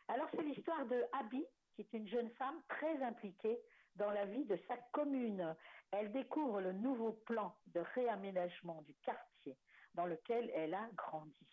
[0.07, 3.59] Alors, c'est l'histoire de Abby, qui est une jeune femme très impliquée
[3.95, 5.55] dans la vie de sa commune.
[5.91, 9.57] Elle découvre le nouveau plan de réaménagement du quartier
[9.93, 11.47] dans lequel elle a grandi.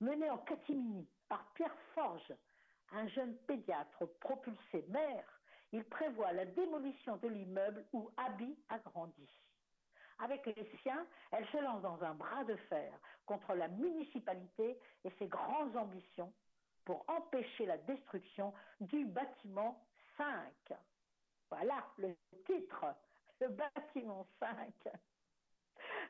[0.00, 2.32] menée en catimini par Pierre Forge,
[2.92, 5.40] un jeune pédiatre propulsé maire,
[5.72, 9.28] il prévoit la démolition de l'immeuble où Abby a grandi.
[10.20, 12.92] Avec les siens, elle se lance dans un bras de fer
[13.26, 16.32] contre la municipalité et ses grandes ambitions
[16.84, 19.80] pour empêcher la destruction du bâtiment
[20.16, 20.26] 5.
[21.50, 22.16] Voilà le
[22.46, 22.84] titre,
[23.40, 24.72] le bâtiment 5.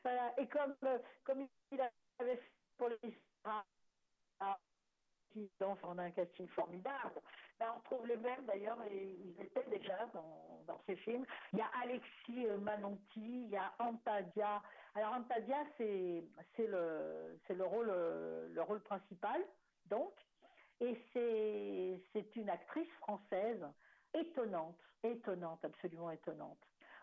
[0.03, 0.33] Voilà.
[0.39, 1.81] Et comme, euh, comme il
[2.19, 3.15] avait fait pour les
[5.83, 7.21] on a un casting formidable.
[7.59, 11.25] Ben, on trouve les mêmes d'ailleurs, ils étaient déjà dans, ces films.
[11.53, 14.63] Il y a Alexis euh, Manonti, il y a Antadia.
[14.95, 16.25] Alors Antadia, c'est
[16.59, 19.43] le, le, rôle, euh, le rôle principal,
[19.87, 20.13] donc.
[20.81, 23.67] Et c'est une actrice française
[24.15, 26.59] étonnante, étonnante, absolument étonnante.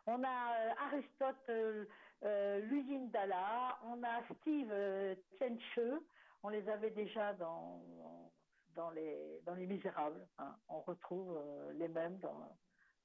[0.07, 5.15] On a euh, Aristote euh, Dalla, on a Steve euh,
[6.45, 7.81] on les avait déjà dans,
[8.91, 10.27] les Misérables.
[10.37, 10.55] Hein.
[10.69, 12.55] On retrouve euh, les mêmes dans,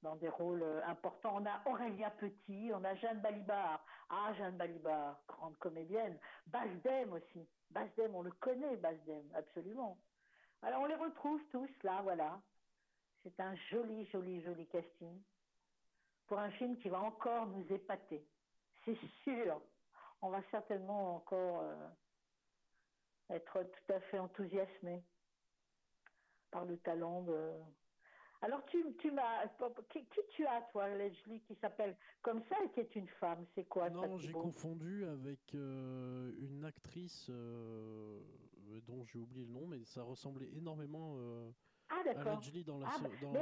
[0.03, 1.37] dans des rôles euh, importants.
[1.37, 3.85] On a Aurélia Petit, on a Jeanne Balibar.
[4.11, 6.19] Ah, Jeanne Balibar, grande comédienne.
[6.49, 7.49] Basdem aussi.
[7.71, 9.97] Basdem, on le connaît, Basdem, absolument.
[10.63, 12.41] Alors on les retrouve tous là, voilà.
[13.23, 15.23] C'est un joli, joli, joli casting
[16.27, 18.27] pour un film qui va encore nous épater
[18.85, 19.61] c'est sûr,
[20.23, 21.89] on va certainement encore euh,
[23.31, 25.03] être tout à fait enthousiasmé
[26.51, 27.53] par le talent de.
[28.43, 29.47] Alors tu, tu m'as
[29.91, 33.45] qui, tu as toi Leslie qui s'appelle comme ça et qui est une femme?
[33.55, 38.19] C'est quoi Non j'ai confondu avec euh, une actrice euh,
[38.87, 41.19] dont j'ai oublié le nom mais ça ressemblait énormément
[41.91, 43.33] ah, à Leslie dans la ah, dans,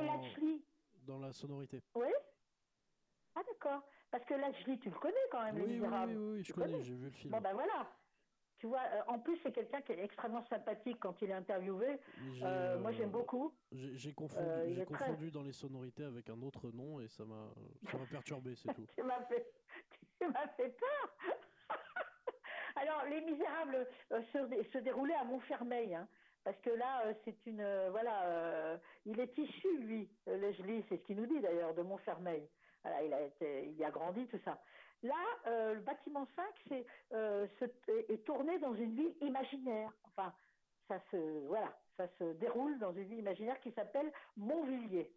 [1.07, 1.81] dans la sonorité.
[1.95, 2.09] Oui?
[3.37, 3.83] Ah d'accord.
[4.11, 6.83] Parce que là, tu le connais quand même, oui, Les Oui, oui, oui, je connais,
[6.83, 7.31] j'ai vu le film.
[7.31, 7.89] Bon, ben voilà.
[8.59, 12.01] Tu vois, euh, en plus, c'est quelqu'un qui est extrêmement sympathique quand il est interviewé.
[12.43, 13.53] Euh, moi, j'aime beaucoup.
[13.73, 17.49] J'ai confondu, euh, confondu dans les sonorités avec un autre nom et ça m'a
[18.11, 18.87] perturbé, c'est tout.
[18.97, 19.47] tu m'as fait,
[20.57, 21.17] fait peur.
[22.77, 25.95] Alors, Les Misérables se, se, déroulaient à Montfermeil.
[25.95, 26.09] Hein,
[26.43, 27.65] parce que là, c'est une.
[27.91, 32.49] voilà, il est issu, lui, Leslie, c'est ce qu'il nous dit d'ailleurs, de Montfermeil
[33.05, 34.61] il a été, il a grandi, tout ça.
[35.03, 35.15] Là,
[35.47, 37.47] euh, le bâtiment 5 c'est, euh,
[38.09, 39.93] est tourné dans une ville imaginaire.
[40.05, 40.33] Enfin,
[40.89, 45.13] ça se, voilà, ça se déroule dans une ville imaginaire qui s'appelle Montvilliers.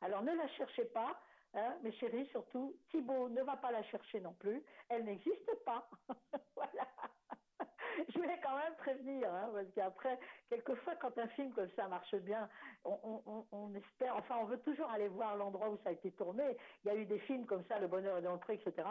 [0.00, 1.20] Alors ne la cherchez pas,
[1.54, 2.76] hein, mes chéris, surtout.
[2.90, 4.62] Thibault ne va pas la chercher non plus.
[4.88, 5.88] Elle n'existe pas.
[6.54, 6.86] voilà.
[8.08, 10.18] je voulais quand même prévenir, hein, parce qu'après,
[10.48, 12.48] quelquefois, quand un film comme ça marche bien,
[12.84, 16.56] on, espère, enfin, on veut toujours aller voir l'endroit où ça a été tourné.
[16.84, 18.86] Il y a eu des films comme ça, Le Bonheur est dans le pré, etc.,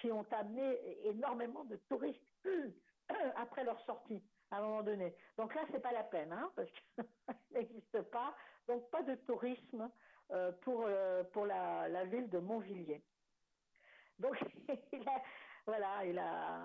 [0.00, 2.20] qui ont amené énormément de touristes
[3.36, 5.14] après leur sortie, à un moment donné.
[5.36, 7.04] Donc là, c'est pas la peine, hein, parce qu'il
[7.52, 8.34] n'existe pas.
[8.66, 9.90] Donc, pas de tourisme
[10.30, 13.02] euh, pour, euh, pour la, la ville de Montvilliers.
[14.18, 14.36] Donc,
[14.92, 15.22] il a,
[15.68, 16.62] voilà, il a.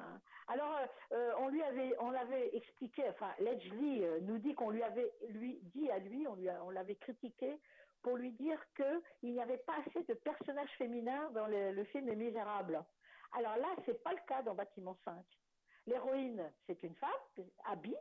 [0.48, 3.04] Alors, euh, euh, on lui avait, expliqué.
[3.10, 5.12] Enfin, Ledgely euh, nous dit qu'on lui avait,
[5.76, 7.60] dit à lui, on lui, l'avait critiqué
[8.02, 12.08] pour lui dire que il n'y avait pas assez de personnages féminins dans le, film
[12.08, 12.82] Les Misérables.
[13.34, 15.14] Alors là, c'est pas le cas dans Bâtiment 5.
[15.86, 17.94] L'héroïne, c'est une femme, Abby,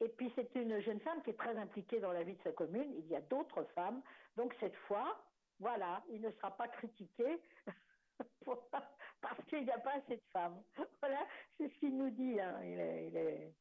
[0.00, 2.52] et puis c'est une jeune femme qui est très impliquée dans la vie de sa
[2.52, 2.94] commune.
[2.96, 4.02] Il y a d'autres femmes.
[4.36, 5.20] Donc cette fois,
[5.58, 7.40] voilà, il ne sera pas critiqué
[9.22, 10.62] parce qu'il n'y a pas assez de femmes.
[11.00, 12.38] Voilà, c'est ce qu'il nous dit.
[12.38, 12.60] Hein.
[12.64, 13.54] Il, est, il, est,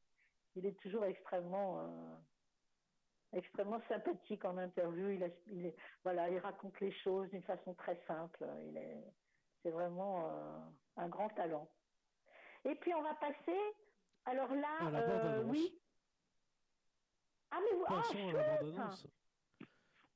[0.56, 2.16] il, est, toujours extrêmement, euh,
[3.34, 5.10] extrêmement sympathique en interview.
[5.10, 8.46] Il, il voilà, il raconte les choses d'une façon très simple.
[8.68, 9.04] Il est,
[9.64, 10.60] c'est vraiment euh,
[10.98, 11.70] un grand talent.
[12.66, 13.60] Et puis on va passer.
[14.26, 15.80] Alors là, euh, oui.
[17.50, 18.92] Ah mais vous, ah,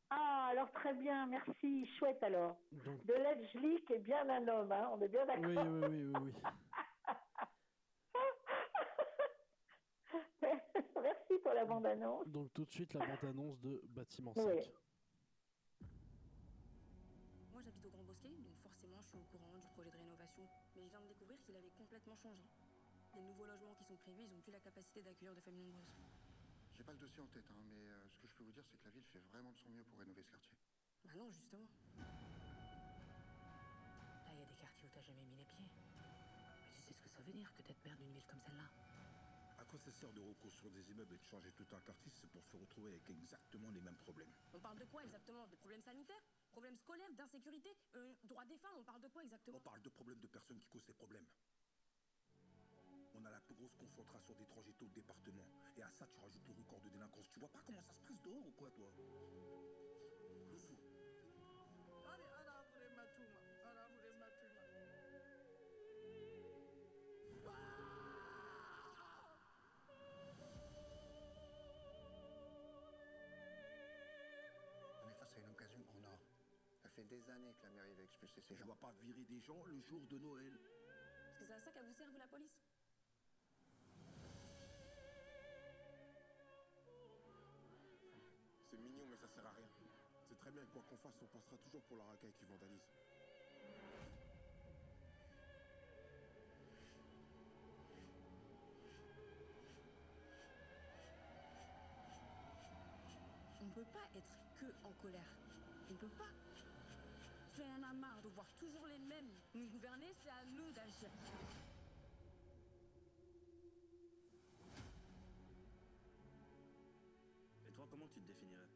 [0.09, 2.57] ah, alors très bien, merci, chouette alors.
[2.71, 5.45] De Ledgely qui est bien un homme, hein, on est bien d'accord.
[5.45, 6.21] Oui, oui, oui, oui.
[6.21, 6.33] oui.
[11.01, 12.27] merci pour la bande-annonce.
[12.27, 14.43] Donc tout de suite la bande-annonce de Bâtiment 5.
[17.51, 20.43] Moi j'habite au Grand Bosquet, donc forcément je suis au courant du projet de rénovation.
[20.75, 22.43] Mais je viens de découvrir qu'il avait complètement changé.
[23.15, 26.14] Les nouveaux logements qui sont prévus, ils n'ont plus la capacité d'accueillir de familles nombreuses.
[26.77, 28.63] J'ai pas le dossier en tête, hein, mais euh, ce que je peux vous dire,
[28.69, 30.57] c'est que la ville fait vraiment de son mieux pour rénover ce quartier.
[31.05, 31.67] Bah non, justement.
[34.25, 35.69] Là, il y a des quartiers où t'as jamais mis les pieds.
[36.65, 38.67] Mais tu sais ce que ça veut dire que d'être maire d'une ville comme celle-là
[39.57, 42.27] À quoi ça sert de reconstruire des immeubles et de changer tout un quartier C'est
[42.27, 44.31] pour se retrouver avec exactement les mêmes problèmes?
[44.53, 45.47] On parle de quoi exactement?
[45.47, 46.23] Des problèmes sanitaires?
[46.51, 47.13] Problèmes scolaires?
[47.13, 47.69] D'insécurité?
[47.95, 49.57] Euh, Droits des femmes On parle de quoi exactement?
[49.57, 51.25] On parle de problèmes de personnes qui causent les problèmes.
[53.65, 55.45] Grosse confiance infiltration d'étrangers au département.
[55.77, 57.25] Et à ça, tu rajoutes le record de délinquance.
[57.31, 58.91] Tu vois pas comment ça se passe dehors ou quoi, toi?
[60.51, 60.77] Le fou.
[62.13, 64.61] Allez, arabure matuma, arabure matuma.
[75.03, 76.19] On est face à une occasion en or.
[76.83, 79.41] Ça fait des années que la mairie va expulser ces Je dois pas virer des
[79.41, 80.53] gens le jour de Noël.
[81.39, 82.64] C'est à ça qu'elle vous serve la police?
[90.73, 92.81] Quoi qu'on fasse, on passera toujours pour la racaille qui vandalise.
[103.61, 105.21] On ne peut pas être que en colère.
[105.89, 106.29] On ne peut pas.
[107.57, 111.09] J'en ai marre de voir toujours les mêmes nous gouverner, c'est à nous d'agir.
[117.67, 118.67] Et toi, comment tu te définirais?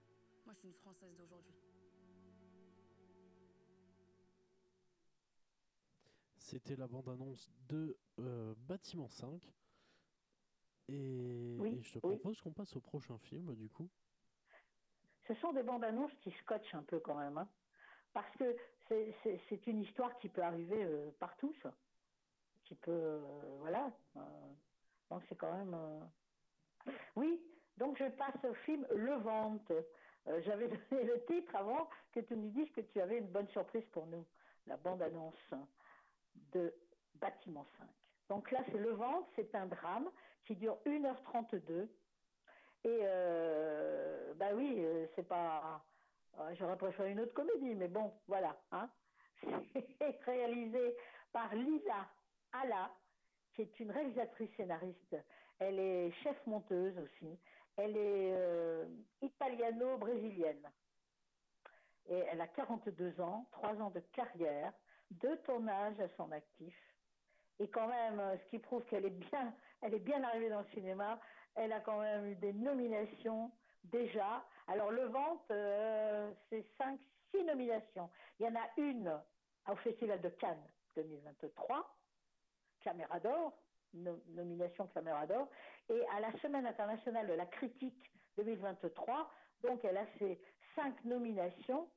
[0.45, 1.55] Moi, je suis une Française d'aujourd'hui.
[6.49, 9.39] C'était la bande-annonce de euh, Bâtiment 5.
[10.87, 12.15] Et, Oui, et je te oui.
[12.17, 13.87] propose qu'on passe au prochain film, du coup.
[15.27, 17.37] Ce sont des bandes annonces qui scotchent un peu quand même.
[17.37, 17.47] hein.
[18.13, 18.55] Parce que
[18.87, 21.71] c'est- une histoire qui peut arriver euh, partout, ça.
[22.63, 22.91] Qui peut.
[22.91, 23.91] euh, voilà.
[25.11, 25.77] donc c'est quand même.
[27.15, 27.39] Oui,
[27.77, 29.69] donc je passe au film Le Vente.
[30.27, 33.47] Euh, J'avais donné le titre avant que tu nous dises que tu avais une bonne
[33.49, 34.25] surprise pour nous.
[34.65, 35.53] La bande-annonce
[36.53, 36.73] de
[37.15, 37.87] Bâtiment 5.
[38.29, 40.09] Donc là, c'est Le Vente, c'est un drame
[40.45, 41.87] qui dure 1h32.
[42.83, 45.83] Et euh, bah oui, euh, c'est pas.
[46.39, 48.55] euh, J'aurais préféré une autre comédie, mais bon, voilà.
[48.71, 48.89] Hein.
[49.99, 50.95] C'est réalisé
[51.31, 52.07] par Lisa
[52.51, 52.91] Alla,
[53.53, 55.15] qui est une réalisatrice scénariste.
[55.59, 57.37] Elle est chef monteuse aussi.
[57.77, 58.85] Elle est euh,
[59.21, 60.69] italiano-brésilienne.
[62.07, 64.73] Et elle a 42 ans, 3 ans de carrière,
[65.11, 66.75] deux tournages à son actif.
[67.59, 70.61] Et quand même, euh, ce qui prouve qu'elle est bien, elle est bien arrivée dans
[70.61, 71.19] le cinéma,
[71.55, 73.51] elle a quand même eu des nominations
[73.83, 74.45] déjà.
[74.67, 76.99] Alors le Vente, euh, c'est 5,
[77.31, 78.09] 6 nominations.
[78.39, 79.21] Il y en a une
[79.67, 80.63] au Festival de Cannes
[80.95, 81.95] 2023,
[82.81, 83.53] Caméra d'Or,
[83.93, 85.47] no- nomination Caméra d'Or,
[85.89, 89.29] et à la Semaine internationale de la critique 2023.
[89.63, 90.39] Donc elle a ces
[90.75, 91.89] cinq nominations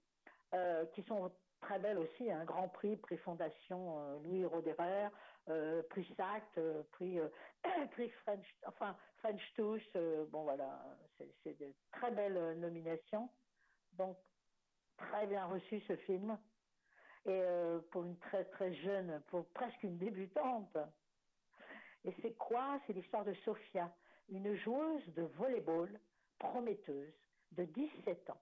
[0.55, 1.33] euh, qui sont
[1.63, 5.09] très belles aussi, un grand prix, prix Fondation euh, Louis Roderer,
[5.49, 7.19] euh, prix SACT, euh, prix,
[7.93, 9.83] prix French, enfin French Touch,
[10.31, 10.85] bon voilà,
[11.43, 13.31] c'est de très belles nominations.
[13.93, 14.19] Donc
[14.97, 16.37] très bien reçu ce film.
[17.25, 17.41] Et
[17.93, 20.77] pour une très très jeune, pour presque une débutante.
[22.05, 22.81] Et c'est quoi?
[22.85, 23.95] C'est l'histoire de Sophia,
[24.29, 26.01] une joueuse de volleyball
[26.41, 27.15] prometteuse
[27.53, 28.41] de 17 ans,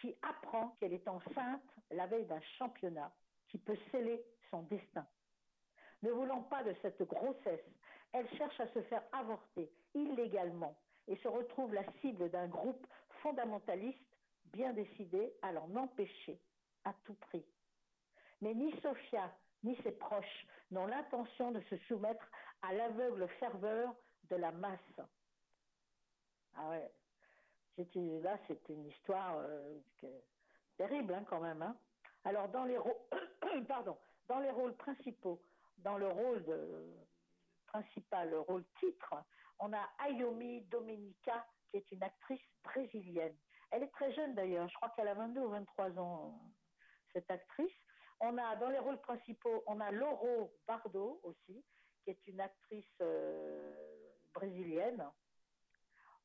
[0.00, 3.12] qui apprend qu'elle est enceinte la veille d'un championnat
[3.48, 5.06] qui peut sceller son destin.
[6.02, 7.64] Ne voulant pas de cette grossesse,
[8.12, 10.76] elle cherche à se faire avorter illégalement
[11.08, 12.86] et se retrouve la cible d'un groupe
[13.22, 13.98] fondamentaliste
[14.52, 16.40] bien décidé à l'en empêcher
[16.84, 17.44] à tout prix.
[18.40, 19.32] Mais ni Sophia
[19.62, 22.24] ni ses proches n'ont l'intention de se soumettre
[22.62, 23.94] à l'aveugle ferveur
[24.30, 25.00] de la masse.
[26.54, 26.78] Ah.
[27.76, 29.78] C'était- Là, c'est une histoire euh,
[30.76, 31.62] terrible hein, quand même.
[31.62, 31.76] hein.
[32.24, 32.78] Alors, dans les,
[34.50, 35.40] rôles principaux,
[35.78, 36.44] dans le rôle
[37.66, 39.14] principal, le rôle titre,
[39.58, 43.36] on a Ayomi Domenica, qui est une actrice brésilienne.
[43.70, 46.40] Elle est très jeune d'ailleurs, je crois qu'elle a 22 ou 23 ans,
[47.12, 47.72] cette actrice.
[48.20, 51.64] On a dans les rôles principaux, on a Loro Bardo aussi,
[52.02, 53.74] qui est une actrice euh,
[54.32, 55.04] brésilienne.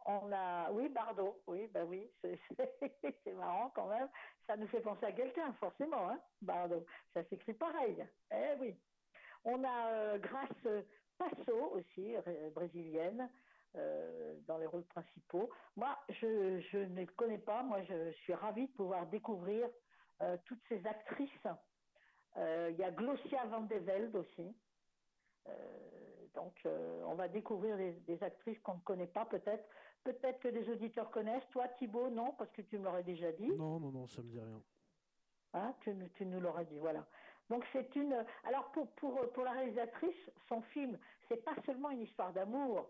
[0.06, 2.10] On a, oui, Bardo, oui, ben oui,
[3.24, 4.10] c'est marrant quand même.
[4.48, 6.86] Ça nous fait penser à quelqu'un, forcément, hein, Bardo.
[7.14, 8.04] Ça s'écrit pareil.
[8.32, 8.76] Eh oui.
[9.44, 10.68] On a euh, Grace
[11.18, 13.30] Passo aussi, ré- brésilienne,
[13.76, 15.50] euh, dans les rôles principaux.
[15.76, 17.62] Moi, je, je ne connais pas.
[17.64, 19.68] Moi, je suis ravie de pouvoir découvrir
[20.22, 21.48] euh, toutes ces actrices.
[22.38, 24.56] Il y a Glosia Van de Velde aussi.
[26.34, 29.66] Donc, on va découvrir des actrices qu'on ne connaît pas, peut-être.
[30.04, 31.48] Peut-être que des auditeurs connaissent.
[31.52, 33.52] Toi, Thibaut, non, parce que tu me l'aurais déjà dit.
[33.54, 34.62] Non, non, non, ça me dit rien.
[35.54, 37.06] Hein, tu, nous- tu nous l'aurais dit, voilà.
[37.50, 38.26] Donc c'est une.
[38.46, 40.98] Alors pour, pour, pour la réalisatrice, son film,
[41.28, 42.90] c'est pas seulement une histoire d'amour,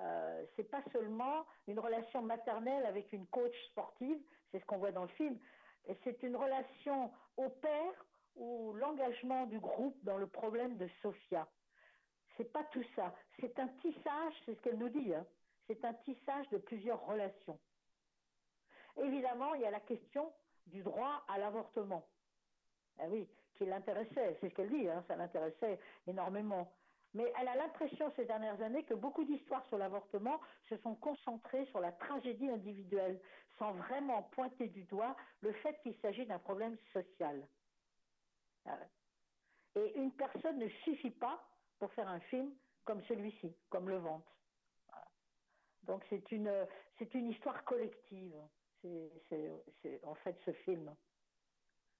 [0.00, 4.18] euh, c'est pas seulement une relation maternelle avec une coach sportive,
[4.50, 5.38] c'est ce qu'on voit dans le film,
[5.86, 8.04] et c'est une relation au père
[8.34, 11.46] ou l'engagement du groupe dans le problème de Sophia.
[12.36, 13.14] c'est pas tout ça.
[13.38, 15.14] C'est un tissage, c'est ce qu'elle nous dit.
[15.14, 15.24] Hein.
[15.70, 17.56] C'est un tissage de plusieurs relations.
[18.96, 20.32] Évidemment, il y a la question
[20.66, 22.08] du droit à l'avortement.
[22.98, 26.72] Ah oui, qui l'intéressait, c'est ce qu'elle dit, hein, ça l'intéressait énormément.
[27.14, 31.66] Mais elle a l'impression ces dernières années que beaucoup d'histoires sur l'avortement se sont concentrées
[31.66, 33.20] sur la tragédie individuelle,
[33.56, 37.46] sans vraiment pointer du doigt le fait qu'il s'agit d'un problème social.
[38.66, 38.76] Ah
[39.76, 41.40] Et une personne ne suffit pas
[41.78, 42.52] pour faire un film
[42.84, 44.39] comme celui-ci, comme Le Ventre.
[45.84, 46.52] Donc c'est une,
[46.98, 48.34] c'est une histoire collective,
[48.82, 50.94] c'est en fait ce film.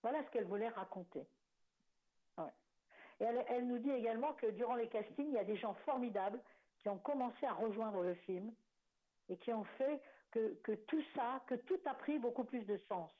[0.02, 1.26] Voilà ce qu'elle voulait raconter.
[3.20, 6.40] Et elle, nous dit également que durant les castings, il y a des gens formidables
[6.78, 8.50] qui ont commencé à rejoindre le film
[9.28, 10.00] et qui ont fait
[10.30, 13.10] que, que tout ça, que tout a pris beaucoup plus de sens.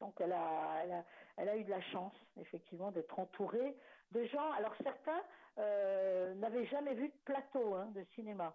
[0.00, 1.04] Donc elle a, elle a,
[1.38, 3.74] elle a eu de la chance, effectivement, d'être entourée
[4.12, 4.52] de gens.
[4.52, 5.22] Alors certains
[5.58, 8.54] euh, n'avaient jamais vu de plateau hein, de cinéma.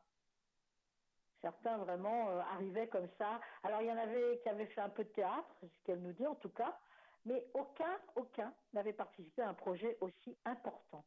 [1.41, 3.39] Certains vraiment euh, arrivaient comme ça.
[3.63, 6.01] Alors il y en avait qui avaient fait un peu de théâtre, c'est ce qu'elle
[6.01, 6.77] nous dit en tout cas,
[7.25, 11.03] mais aucun, aucun n'avait participé à un projet aussi important.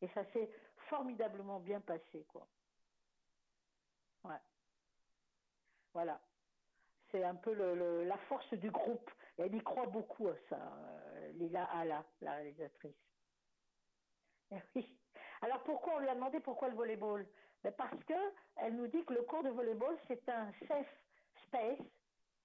[0.00, 0.50] Et ça s'est
[0.88, 2.46] formidablement bien passé, quoi.
[4.24, 4.40] Ouais.
[5.92, 6.20] Voilà.
[7.10, 9.10] C'est un peu le, la force du groupe.
[9.38, 13.11] Elle y croit beaucoup à ça, euh, Lila Ala, la réalisatrice.
[14.52, 14.96] Eh oui.
[15.40, 17.26] Alors pourquoi on lui a demandé pourquoi le volleyball?
[17.64, 18.14] Ben Parce que
[18.56, 20.94] elle nous dit que le cours de volleyball, c'est un safe
[21.46, 21.78] space,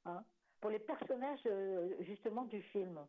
[0.05, 0.23] hein,
[0.61, 2.99] pour les personnages euh, justement du film.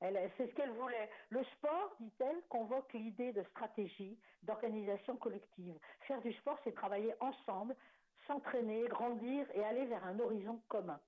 [0.00, 1.10] C'est ce qu'elle voulait.
[1.28, 5.78] Le sport, dit-elle, convoque l'idée de stratégie, d'organisation collective.
[6.06, 7.76] Faire du sport, c'est travailler ensemble,
[8.26, 10.98] s'entraîner, grandir et aller vers un horizon commun.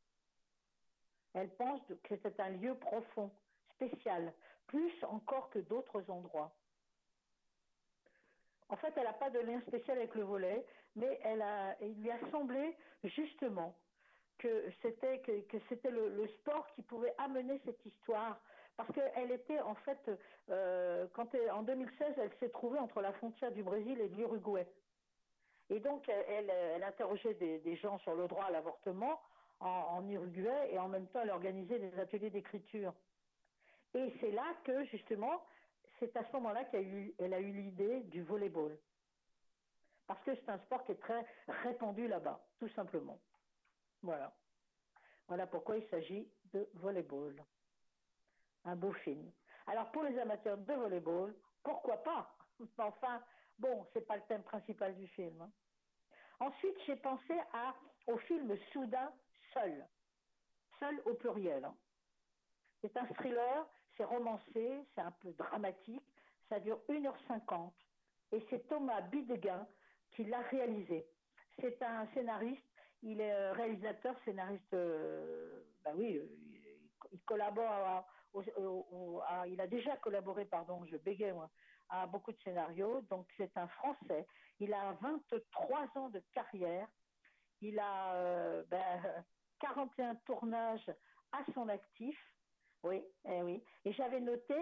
[1.32, 3.30] Elle pense que c'est un lieu profond,
[3.76, 4.34] spécial,
[4.66, 6.54] plus encore que d'autres endroits.
[8.72, 10.64] En fait, elle n'a pas de lien spécial avec le volet,
[10.96, 13.76] mais elle a, il lui a semblé justement
[14.38, 18.40] que c'était que, c'était le, sport qui pouvait amener cette histoire.
[18.78, 20.10] Parce qu'elle était en fait
[20.48, 24.66] euh, quand en 2016 elle s'est trouvée entre la frontière du Brésil et de l'Uruguay.
[25.68, 29.20] Et donc elle, elle, interrogeait des, gens sur le droit à l'avortement
[29.60, 32.94] en, en, Uruguay et en même temps elle organisait des ateliers d'écriture.
[33.94, 35.42] Et c'est là que justement
[36.07, 38.78] c'est à ce moment-là qu'elle a eu l'idée du volleyball
[40.07, 43.18] parce que c'est un sport qui est très répandu là-bas tout simplement
[44.03, 44.34] voilà.
[45.28, 47.42] Voilà pourquoi il s'agit de volleyball.
[48.64, 49.32] Un beau film.
[49.66, 52.30] Alors pour les amateurs de volleyball, pourquoi pas?
[52.78, 53.20] Enfin,
[53.59, 55.40] bon, c'est pas le thème principal du film.
[55.40, 55.50] Hein.
[56.38, 57.74] Ensuite, j'ai pensé à,
[58.07, 59.12] au film Soudain
[59.53, 59.84] Seul.
[60.78, 61.64] Seul au pluriel.
[61.64, 61.76] Hein.
[62.80, 66.05] C'est un thriller, c'est romancé, c'est un peu dramatique,
[66.49, 67.70] ça dure 1h50.
[68.32, 69.66] Et c'est Thomas Bidegain
[70.12, 71.07] qui l'a réalisé.
[71.61, 72.62] C'est un scénariste
[73.03, 74.74] il est euh, réalisateur, scénariste.
[74.74, 76.26] Euh, bah oui, euh,
[77.12, 78.05] il, collabore.
[79.49, 81.51] il a déjà collaboré, pardon, je bégaye moi,
[81.88, 83.03] à beaucoup de scénarios.
[83.11, 84.26] Donc c'est un Français.
[84.61, 86.88] Il a 23 ans de carrière.
[87.61, 88.62] Il a
[89.61, 90.90] 41 ben, tournages
[91.32, 92.16] à son actif.
[92.82, 93.62] Oui, eh oui.
[93.84, 94.54] Et j'avais noté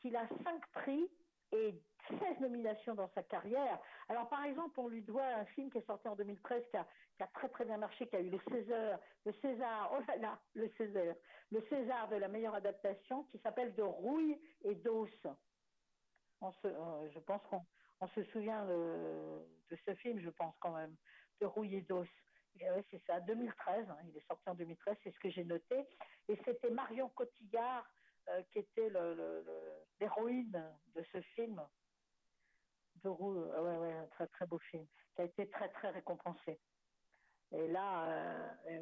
[0.00, 1.10] qu'il a 5 prix
[1.52, 1.74] et
[2.08, 3.78] 16 nominations dans sa carrière.
[4.08, 7.26] Alors, par exemple, on lui doit un film qui est sorti en 2013, qui a,
[7.34, 10.68] très très bien marché, qui a eu le César, le César, oh là là, le
[10.76, 11.14] César,
[11.50, 15.10] le César de la meilleure adaptation, qui s'appelle De rouille et d'os.
[16.64, 20.94] Euh, je pense qu'on se souvient de, ce film, je pense quand même,
[21.40, 22.08] De rouille et d'os.
[22.90, 25.86] C'est ça, 2013, hein, il est sorti en 2013, c'est ce que j'ai noté.
[26.28, 27.86] Et c'était Marion Cotillard
[28.28, 28.90] euh, qui était
[30.00, 31.62] l'héroïne de ce film.
[33.02, 35.90] De Roux, euh, ouais, ouais, un très très beau film, qui a été très très
[35.90, 36.58] récompensé.
[37.52, 38.80] Et là, euh, eh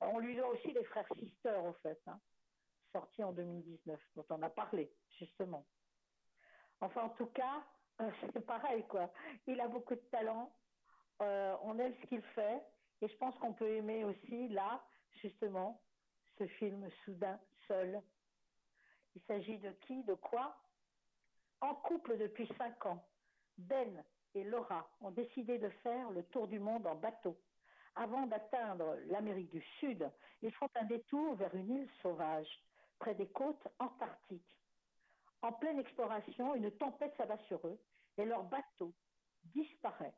[0.00, 2.18] on lui doit aussi les frères Sister, en fait, hein,
[2.92, 5.66] sorti en 2019, dont on a parlé, justement.
[6.80, 7.66] Enfin, en tout cas,
[8.32, 9.12] c'est pareil, quoi.
[9.46, 10.54] Il a beaucoup de talent,
[11.20, 12.62] on aime ce qu'il fait,
[13.00, 14.82] et je pense qu'on peut aimer aussi, là,
[15.22, 15.80] justement,
[16.38, 18.00] ce film Soudain, seul,
[19.14, 20.56] il s'agit de qui, de quoi?
[21.60, 23.04] En couple depuis cinq ans,
[23.56, 24.04] Ben
[24.34, 27.36] et Laura ont décidé de faire le tour du monde en bateau.
[27.96, 30.08] Avant d'atteindre l'Amérique du Sud,
[30.42, 32.48] ils font un détour vers une île sauvage,
[33.00, 34.56] près des côtes antarctiques.
[35.42, 37.80] En pleine exploration, une tempête s'abat sur eux
[38.16, 38.92] et leur bateau
[39.44, 40.14] disparaît.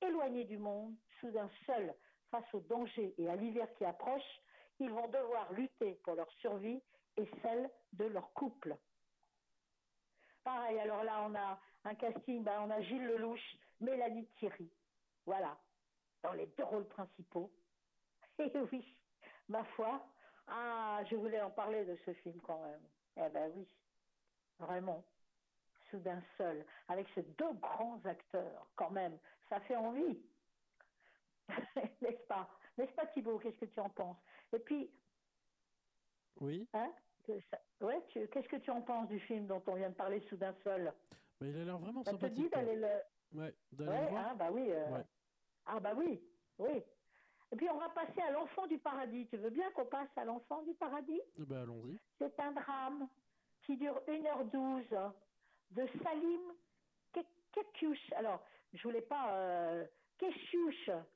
[0.00, 1.94] Éloignés du monde, soudain seuls
[2.30, 4.40] face au danger et à l'hiver qui approche,
[4.80, 6.80] ils vont devoir lutter pour leur survie
[7.16, 8.76] et celle de leur couple.
[10.44, 14.70] Pareil, alors là, on a un casting, ben, on a Gilles Lelouch, Mélanie Thierry.
[15.26, 15.58] Voilà,
[16.22, 17.50] dans les deux rôles principaux.
[18.38, 18.96] Et oui,
[19.48, 20.06] ma foi,
[20.46, 22.82] ah, je voulais en parler de ce film quand même.
[23.16, 23.68] Eh ben oui,
[24.58, 25.04] vraiment.
[25.90, 29.18] Soudain seul, avec ces deux grands acteurs, quand même,
[29.48, 30.18] ça fait envie.
[32.02, 32.48] N'est-ce pas?
[32.76, 34.18] N'est-ce pas Thibaut Qu'est-ce que tu en penses?
[34.52, 34.90] Et puis,
[36.40, 36.68] Oui.
[36.74, 36.92] hein
[37.80, 40.54] Ouais, tu- qu'est-ce que tu en penses du film dont on vient de parler, Soudain
[40.64, 40.92] seul?
[41.40, 42.52] Mais il a l'air vraiment Ça te dit sympathique.
[42.52, 44.26] d'aller le, Ouais, d'aller Ouais, le voir.
[44.30, 44.66] ah bah oui.
[44.72, 45.04] euh, Ouais.
[45.66, 46.20] Ah bah oui,
[46.58, 46.82] oui.
[47.52, 49.26] Et puis on va passer à l'enfant du paradis.
[49.28, 51.20] Tu veux bien qu'on passe à l'enfant du paradis?
[51.38, 51.98] Eh ben, allons-y.
[52.18, 53.08] C'est un drame
[53.62, 54.86] qui dure 1h12
[55.70, 56.40] de Salim
[57.12, 58.12] Ke- Kekiouche.
[58.16, 58.40] Alors,
[58.72, 59.32] je voulais pas...
[59.32, 59.86] Euh.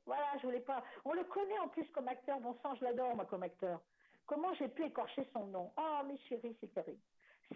[0.07, 0.84] Voilà, je voulais pas...
[1.05, 2.38] On le connaît en plus comme acteur.
[2.40, 3.80] Bon sang, je l'adore, moi, comme acteur.
[4.26, 5.72] Comment j'ai pu écorcher son nom?
[5.76, 7.00] Oh, mes chéris, c'est terrible.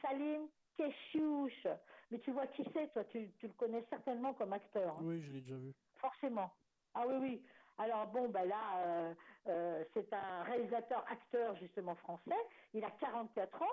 [0.03, 1.68] Salim Keshiouche.
[2.11, 3.05] Mais tu vois qui c'est, toi?
[3.05, 4.94] Tu, tu le connais certainement comme acteur.
[4.94, 5.03] hein.
[5.03, 5.72] Oui, je l'ai déjà vu.
[5.99, 6.51] Forcément.
[6.94, 7.42] Ah oui, oui.
[7.78, 9.14] Alors bon, ben là, euh,
[9.47, 12.34] euh, c'est un réalisateur-acteur justement français.
[12.74, 13.66] Il a 44 ans.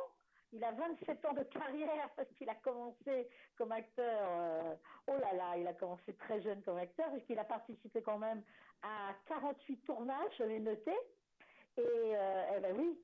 [0.54, 3.28] Il a 27 ans de carrière parce qu'il a commencé
[3.58, 4.28] comme acteur.
[4.30, 4.76] euh,
[5.08, 8.44] oh là là, il a commencé très jeune comme acteur puisqu'il a participé quand même
[8.84, 10.92] à 48 tournages, je l'ai noté.
[11.78, 13.04] Et euh, eh ben oui,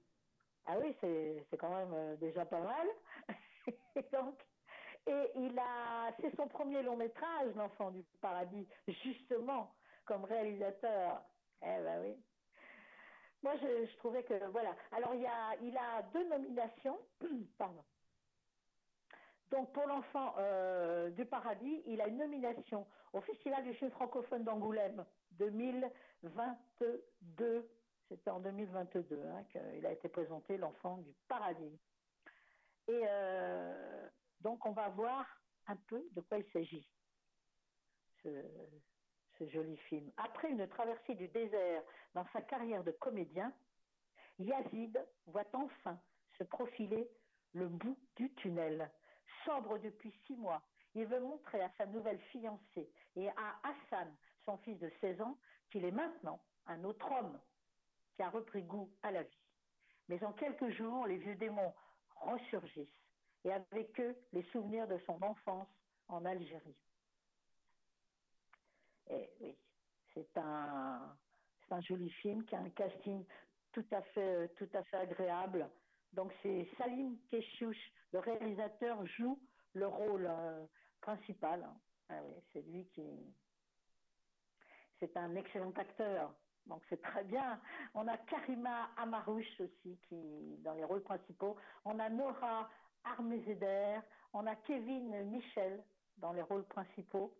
[0.68, 2.88] ah oui, c'est quand même euh, déjà pas mal.
[3.96, 4.40] et donc,
[5.08, 9.74] et il a, c'est son premier long métrage, L'Enfant du Paradis, justement,
[10.06, 11.24] comme réalisateur.
[11.64, 12.16] Eh ben oui.
[13.42, 14.76] Moi, je, trouvais que, voilà.
[14.92, 17.00] Alors, il, y a, il a deux nominations.
[17.58, 17.86] Pardon.
[19.52, 24.44] Donc, pour L'Enfant euh, du Paradis, il a une nomination au Festival du film francophone
[24.44, 27.70] d'Angoulême 2022.
[28.08, 31.80] C'était en 2022 hein, qu'il a été présenté, L'Enfant du Paradis.
[32.88, 34.08] Et euh,
[34.42, 35.26] donc, on va voir
[35.68, 36.90] un peu de quoi il s'agit,
[39.48, 40.12] joli film.
[40.18, 41.84] Après une traversée du désert
[42.14, 43.54] dans sa carrière de comédien,
[44.40, 46.00] Yazid voit enfin
[46.38, 47.10] se profiler
[47.54, 48.92] le bout du tunnel.
[49.46, 50.62] Sobre depuis six mois,
[50.96, 54.14] il veut montrer à sa nouvelle fiancée et à Hassan,
[54.46, 55.38] son fils de 16 ans,
[55.70, 57.40] qu'il est maintenant un autre homme
[58.16, 59.44] qui a repris goût à la vie.
[60.08, 61.74] Mais en quelques jours, les vieux démons
[62.16, 62.88] ressurgissent
[63.46, 65.68] et avec eux les souvenirs de son enfance
[66.08, 66.76] en Algérie.
[69.10, 69.58] Et oui,
[70.14, 71.16] c'est un,
[71.72, 73.24] un joli film qui a un casting
[73.72, 75.70] tout à fait, tout à fait agréable.
[76.14, 79.40] Donc c'est Salim Keshiouche, le réalisateur, joue
[79.74, 80.66] le rôle euh,
[81.02, 81.68] principal.
[82.10, 83.04] Ah oui, c'est lui qui.
[85.00, 86.34] C'est un excellent acteur.
[86.66, 87.62] Donc c'est très bien.
[87.94, 91.56] On a Karima Amarouche aussi qui dans les rôles principaux.
[91.86, 92.70] On a Nora
[93.04, 94.00] Armezeder.
[94.34, 95.84] On a Kevin Michel
[96.18, 97.34] dans les rôles principaux.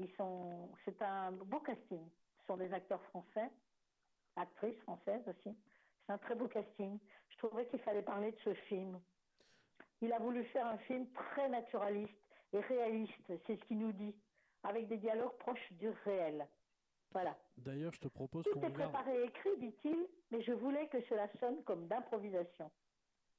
[0.00, 0.70] Ils sont.
[0.84, 2.08] C'est un beau casting.
[2.40, 3.50] Ce sont des acteurs français,
[4.36, 5.54] actrices françaises aussi.
[6.06, 6.98] C'est un très beau casting.
[7.28, 8.98] Je trouvais qu'il fallait parler de ce film.
[10.00, 12.14] Il a voulu faire un film très naturaliste
[12.52, 14.14] et réaliste, c'est ce qu'il nous dit,
[14.64, 16.48] avec des dialogues proches du réel.
[17.12, 17.36] Voilà.
[17.58, 18.92] D'ailleurs, je te propose Tout qu'on est regarde.
[18.92, 22.70] préparé et écrit, dit-il, mais je voulais que cela sonne comme d'improvisation,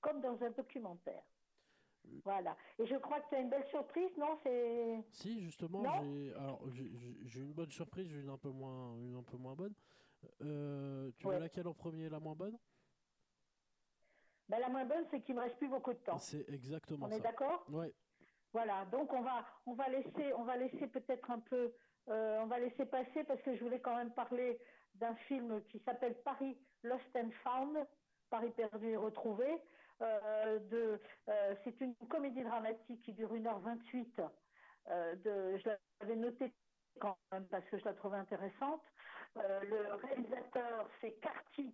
[0.02, 1.24] comme dans un documentaire.
[2.24, 2.56] Voilà.
[2.80, 6.62] Et je crois que tu as une belle surprise, non C'est Si, justement, j'ai alors
[6.68, 9.74] une bonne surprise, j'ai une un peu moins, une un peu moins bonne.
[10.42, 11.36] Euh, tu Ouais.
[11.36, 12.58] veux laquelle en premier, la moins bonne?
[14.50, 16.18] Ben, la moins bonne, c'est qu'il me reste plus beaucoup de temps.
[16.18, 17.16] C'est exactement On ça.
[17.16, 17.66] est d'accord?
[17.70, 17.94] Ouais.
[18.54, 21.74] Voilà, donc on va, on va laisser, on va laisser peut-être un peu,
[22.10, 24.60] euh, on va laisser passer parce que je voulais quand même parler
[24.96, 27.88] d'un film qui s'appelle Paris Lost and Found,
[28.30, 29.48] Paris perdu et retrouvé.
[30.02, 30.60] Euh,
[31.30, 34.08] euh, c'est une comédie dramatique qui dure 1h28.
[34.90, 35.70] Euh, de, je
[36.02, 36.52] l'avais noté
[37.00, 38.82] quand même parce que je la trouvais intéressante.
[39.36, 41.74] Le réalisateur, c'est Kartik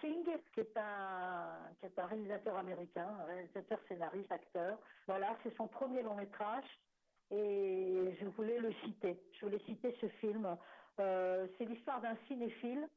[0.00, 4.78] Singh, qui est, un, qui est un réalisateur américain, réalisateur, scénariste, acteur.
[5.06, 6.64] Voilà, c'est son premier long métrage
[7.30, 9.20] et je voulais le citer.
[9.32, 10.56] Je voulais citer ce film.
[10.96, 12.88] C'est l'histoire d'un cinéphile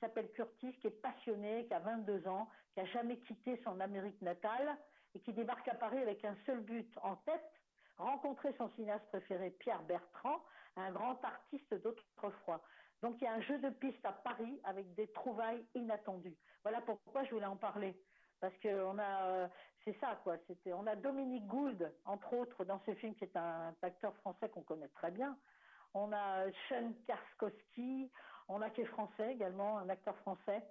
[0.00, 4.20] s'appelle Curtis, qui est passionné, qui a 22 ans, qui a jamais quitté son Amérique
[4.22, 4.76] natale
[5.14, 7.52] et qui débarque à Paris avec un seul but en tête,
[7.98, 10.42] rencontrer son cinéaste préféré, Pierre Bertrand,
[10.76, 12.62] un grand artiste d'autrefois.
[13.02, 16.36] Donc il y a un jeu de piste à Paris avec des trouvailles inattendues.
[16.62, 17.98] Voilà pourquoi je voulais en parler.
[18.40, 19.48] Parce que on a, euh,
[19.84, 20.36] c'est ça quoi.
[20.46, 24.48] C'était, on a Dominique Gould entre autres dans ce film qui est un, acteur français
[24.48, 25.36] qu'on connaît très bien.
[25.92, 28.10] On a Sean Karskowski,
[28.50, 30.62] on a est français également, un acteur français.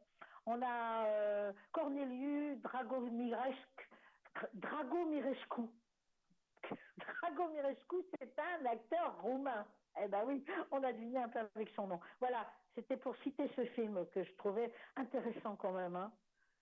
[0.45, 3.89] On a euh, Corneliu Dragomirescu,
[4.53, 5.61] Dragomirescu,
[6.97, 9.65] Drago Mirescu, c'est un acteur roumain.
[10.01, 11.99] Eh ben oui, on a deviné un peu avec son nom.
[12.19, 16.11] Voilà, c'était pour citer ce film que je trouvais intéressant quand même, hein,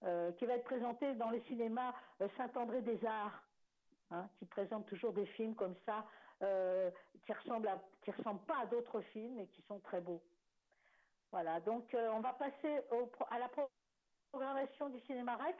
[0.03, 3.43] euh, qui va être présenté dans les cinémas euh, Saint-André des Arts,
[4.11, 6.05] hein, qui présente toujours des films comme ça,
[6.41, 6.89] euh,
[7.25, 10.21] qui ressemblent à, qui ressemblent pas à d'autres films et qui sont très beaux.
[11.31, 13.49] Voilà, donc euh, on va passer au, à la
[14.31, 15.57] programmation du cinéma Rex.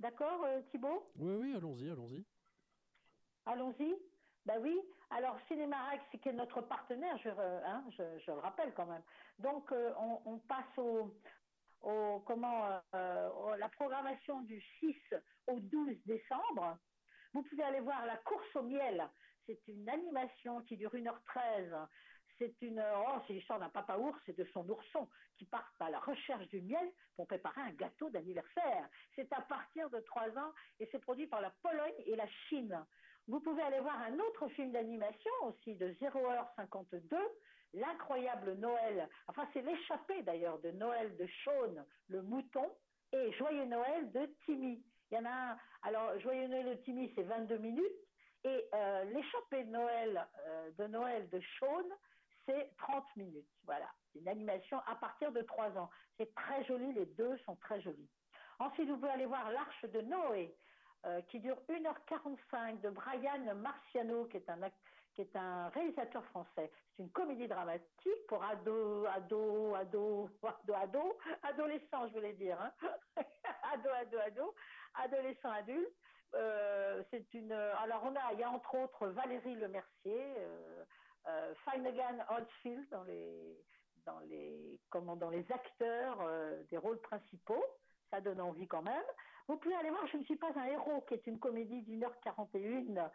[0.00, 1.10] D'accord, euh, Thibault?
[1.16, 2.24] Oui, oui, allons-y, allons-y.
[3.46, 3.96] Allons-y.
[4.44, 4.78] Ben oui.
[5.10, 8.86] Alors, Cinéma Rex, qui est notre partenaire, je, euh, hein, je, je le rappelle quand
[8.86, 9.02] même.
[9.38, 11.14] Donc, euh, on, on passe au,
[11.82, 14.96] au comment, la programmation du 6
[15.46, 16.78] au 12 décembre.
[17.32, 19.08] Vous pouvez aller voir La course au miel.
[19.46, 21.86] C'est une animation qui dure 1h13.
[22.38, 25.90] C'est une, oh, c'est l'histoire d'un papa ours et de son ourson qui partent à
[25.90, 28.88] la recherche du miel pour préparer un gâteau d'anniversaire.
[29.14, 32.78] C'est à partir de 3 ans et c'est produit par la Pologne et la Chine.
[33.28, 37.16] Vous pouvez aller voir un autre film d'animation aussi de 0h52,
[37.74, 39.08] L'incroyable Noël.
[39.26, 42.70] Enfin, c'est l'échappée d'ailleurs de Noël de Sean, le mouton,
[43.12, 44.82] et Joyeux Noël de Timmy.
[45.10, 45.58] Il y en a un.
[45.82, 47.84] Alors, Joyeux Noël de Timmy, c'est 22 minutes.
[48.44, 51.84] Et euh, l'échappée de Noël euh, de Noël de Sean,
[52.46, 53.48] c'est 30 minutes.
[53.64, 53.90] Voilà.
[54.14, 55.90] Une animation à partir de 3 ans.
[56.16, 58.08] C'est très joli, les deux sont très jolis.
[58.58, 60.56] Ensuite, vous pouvez aller voir L'Arche de Noé,
[61.04, 64.58] euh, qui dure 1h45 de Brian Marciano, qui est un,
[65.14, 66.70] qui est un réalisateur français.
[66.96, 72.58] C'est une comédie dramatique pour ados, ados, ados, ados, ados, adolescents, je voulais dire.
[72.60, 72.72] Hein.
[73.74, 74.54] ados, ados, ados,
[74.94, 75.94] adolescents, adultes.
[76.34, 77.52] Euh, c'est une.
[77.52, 80.84] Alors on a, il y a entre autres Valérie Lemercier, euh,
[81.28, 83.56] euh, Finnegan Oldfield dans les
[84.04, 87.64] dans les comment dans les acteurs euh, des rôles principaux.
[88.10, 89.04] Ça donne envie quand même.
[89.48, 92.04] Vous pouvez aller voir Je ne suis pas un héros, qui est une comédie d'une
[92.04, 93.10] heure 41.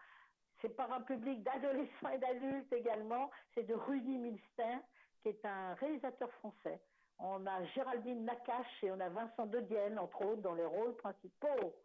[0.61, 3.31] C'est par un public d'adolescents et d'adultes également.
[3.53, 4.81] C'est de Rudy Milstein,
[5.21, 6.81] qui est un réalisateur français.
[7.19, 10.95] On a Géraldine Nakache et on a Vincent De Dienne, entre autres, dans les rôles
[10.97, 11.75] principaux.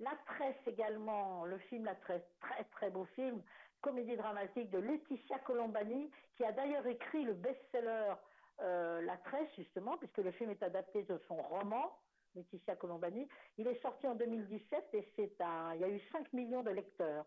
[0.00, 3.42] La Tresse également, le film La Tresse, très très beau film,
[3.84, 8.14] comédie dramatique de Laetitia Colombani, qui a d'ailleurs écrit le best-seller
[8.62, 11.94] euh, La Tresse, justement, puisque le film est adapté de son roman,
[12.34, 13.28] Laetitia Colombani.
[13.58, 17.26] Il est sorti en 2017 et un, il y a eu 5 millions de lecteurs.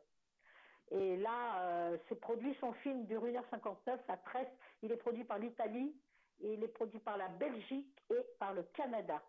[0.89, 4.47] Et là, euh, produit, son film dure 1h59, La Tresse,
[4.81, 5.95] il est produit par l'Italie,
[6.39, 9.21] il est produit par la Belgique et par le Canada.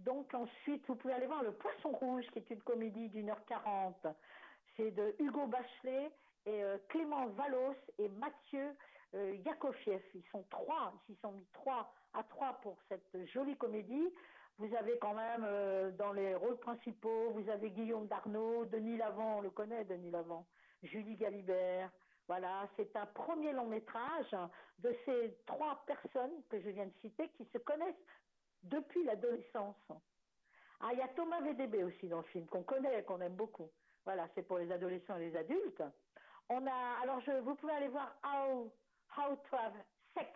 [0.00, 3.44] Donc ensuite, vous pouvez aller voir Le Poisson Rouge, qui est une comédie d'une heure
[3.46, 4.06] quarante.
[4.78, 6.08] C'est de Hugo Bachelet
[6.46, 8.76] et euh, Clément Valos et Mathieu
[9.14, 9.34] euh.
[9.34, 14.08] Ils sont trois, ils s'y sont mis trois à trois pour cette jolie comédie.
[14.58, 19.38] Vous avez quand même euh, dans les rôles principaux, vous avez Guillaume Darnaud, Denis Lavant,
[19.38, 20.46] on le connaît Denis Lavant,
[20.84, 21.90] Julie Galibert.
[22.28, 24.36] Voilà, c'est un premier long métrage
[24.78, 28.06] de ces trois personnes que je viens de citer qui se connaissent
[28.62, 29.90] depuis l'adolescence.
[30.78, 33.70] Ah, il y a Thomas VDB aussi dans le film, qu'on connaît, qu'on aime beaucoup.
[34.08, 35.82] Voilà, c'est pour les adolescents et les adultes.
[36.48, 38.72] On a, alors vous pouvez aller voir How,
[39.14, 39.74] How to Have
[40.14, 40.30] Sex.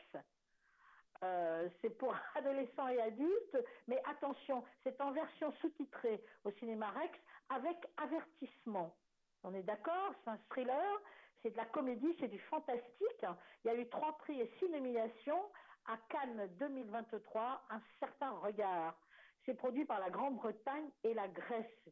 [1.25, 3.57] Euh, c'est pour adolescents et adultes,
[3.89, 7.19] mais attention, c'est en version sous-titrée au cinéma Rex
[7.49, 8.95] avec avertissement.
[9.43, 11.01] On est d'accord C'est un thriller,
[11.41, 13.25] c'est de la comédie, c'est du fantastique.
[13.65, 15.51] Il y a eu trois prix et six nominations
[15.87, 18.99] à Cannes 2023, Un certain regard.
[19.47, 21.89] C'est produit par la Grande-Bretagne et la Grèce.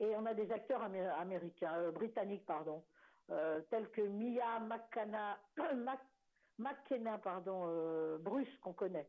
[0.00, 2.82] Et on a des acteurs amé- américains, euh, britanniques, pardon,
[3.30, 5.38] euh, tels que Mia McKenna,
[7.22, 9.08] pardon, euh, Bruce, qu'on connaît.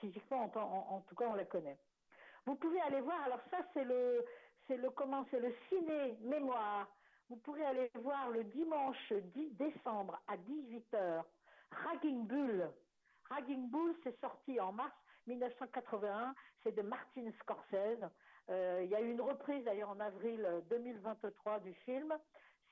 [0.00, 1.78] Physiquement, en, tout cas, on la connaît.
[2.46, 4.24] Vous pouvez aller voir, alors ça, c'est le,
[4.66, 6.88] c'est le, comment, c'est le ciné mémoire.
[7.28, 11.22] Vous pourrez aller voir le dimanche 10 décembre à 18h,
[11.70, 12.70] Ragging Bull.
[13.28, 14.94] Ragging Bull, c'est sorti en mars
[15.26, 18.08] 1981, c'est de Martin Scorsese.
[18.50, 22.12] Euh, il y a eu une reprise d'ailleurs en avril 2023 du film.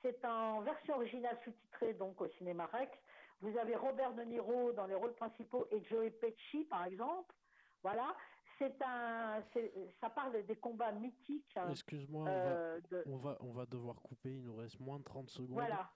[0.01, 2.91] C'est en version originale sous-titrée donc au cinéma Rex.
[3.41, 7.33] Vous avez Robert De Niro dans les rôles principaux et Joey Pesci par exemple.
[7.83, 8.13] Voilà,
[8.57, 9.41] c'est un,
[10.01, 11.55] ça parle des combats mythiques.
[11.55, 14.79] hein, Excuse-moi, euh, on, va, de- on, va, on va devoir couper, il nous reste
[14.81, 15.51] moins de 30 secondes.
[15.53, 15.89] Voilà,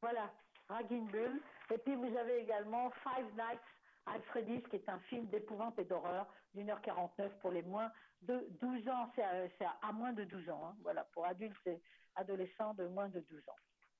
[0.00, 0.32] voilà,
[0.68, 1.40] Ragging Bull.
[1.72, 3.60] Et puis vous avez également Five Nights
[4.06, 7.92] at Freddy's, qui est un film d'épouvante et d'horreur d'une heure 49 pour les moins
[8.22, 9.10] de 12 ans.
[9.14, 10.66] C'est à, c'est à- à moins de 12 ans.
[10.68, 10.76] hein.
[10.82, 11.80] Voilà, pour adultes et
[12.16, 13.56] adolescents de moins de 12 ans.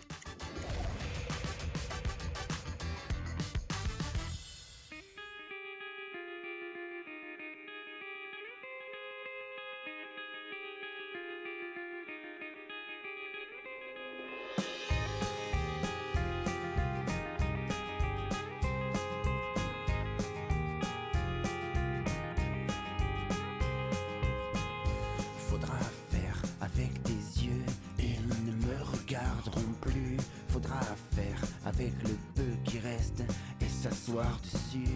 [31.76, 33.24] Avec le peu qui reste
[33.62, 34.88] et s'asseoir dessus.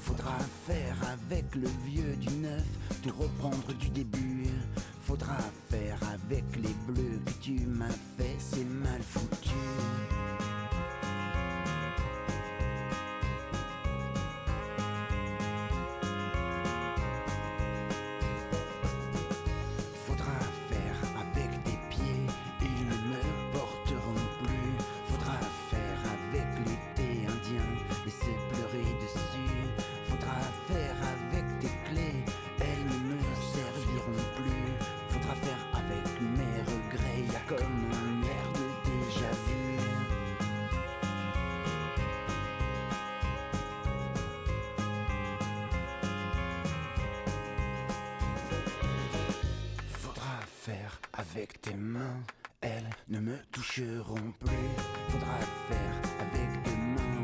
[0.00, 2.64] Faudra faire avec le vieux du neuf,
[3.02, 4.44] tout reprendre du début.
[5.02, 5.38] Faudra
[5.70, 7.32] faire avec les bleus que
[51.34, 52.22] avec tes mains,
[52.60, 54.68] elles ne me toucheront plus.
[55.08, 57.23] Faudra faire avec de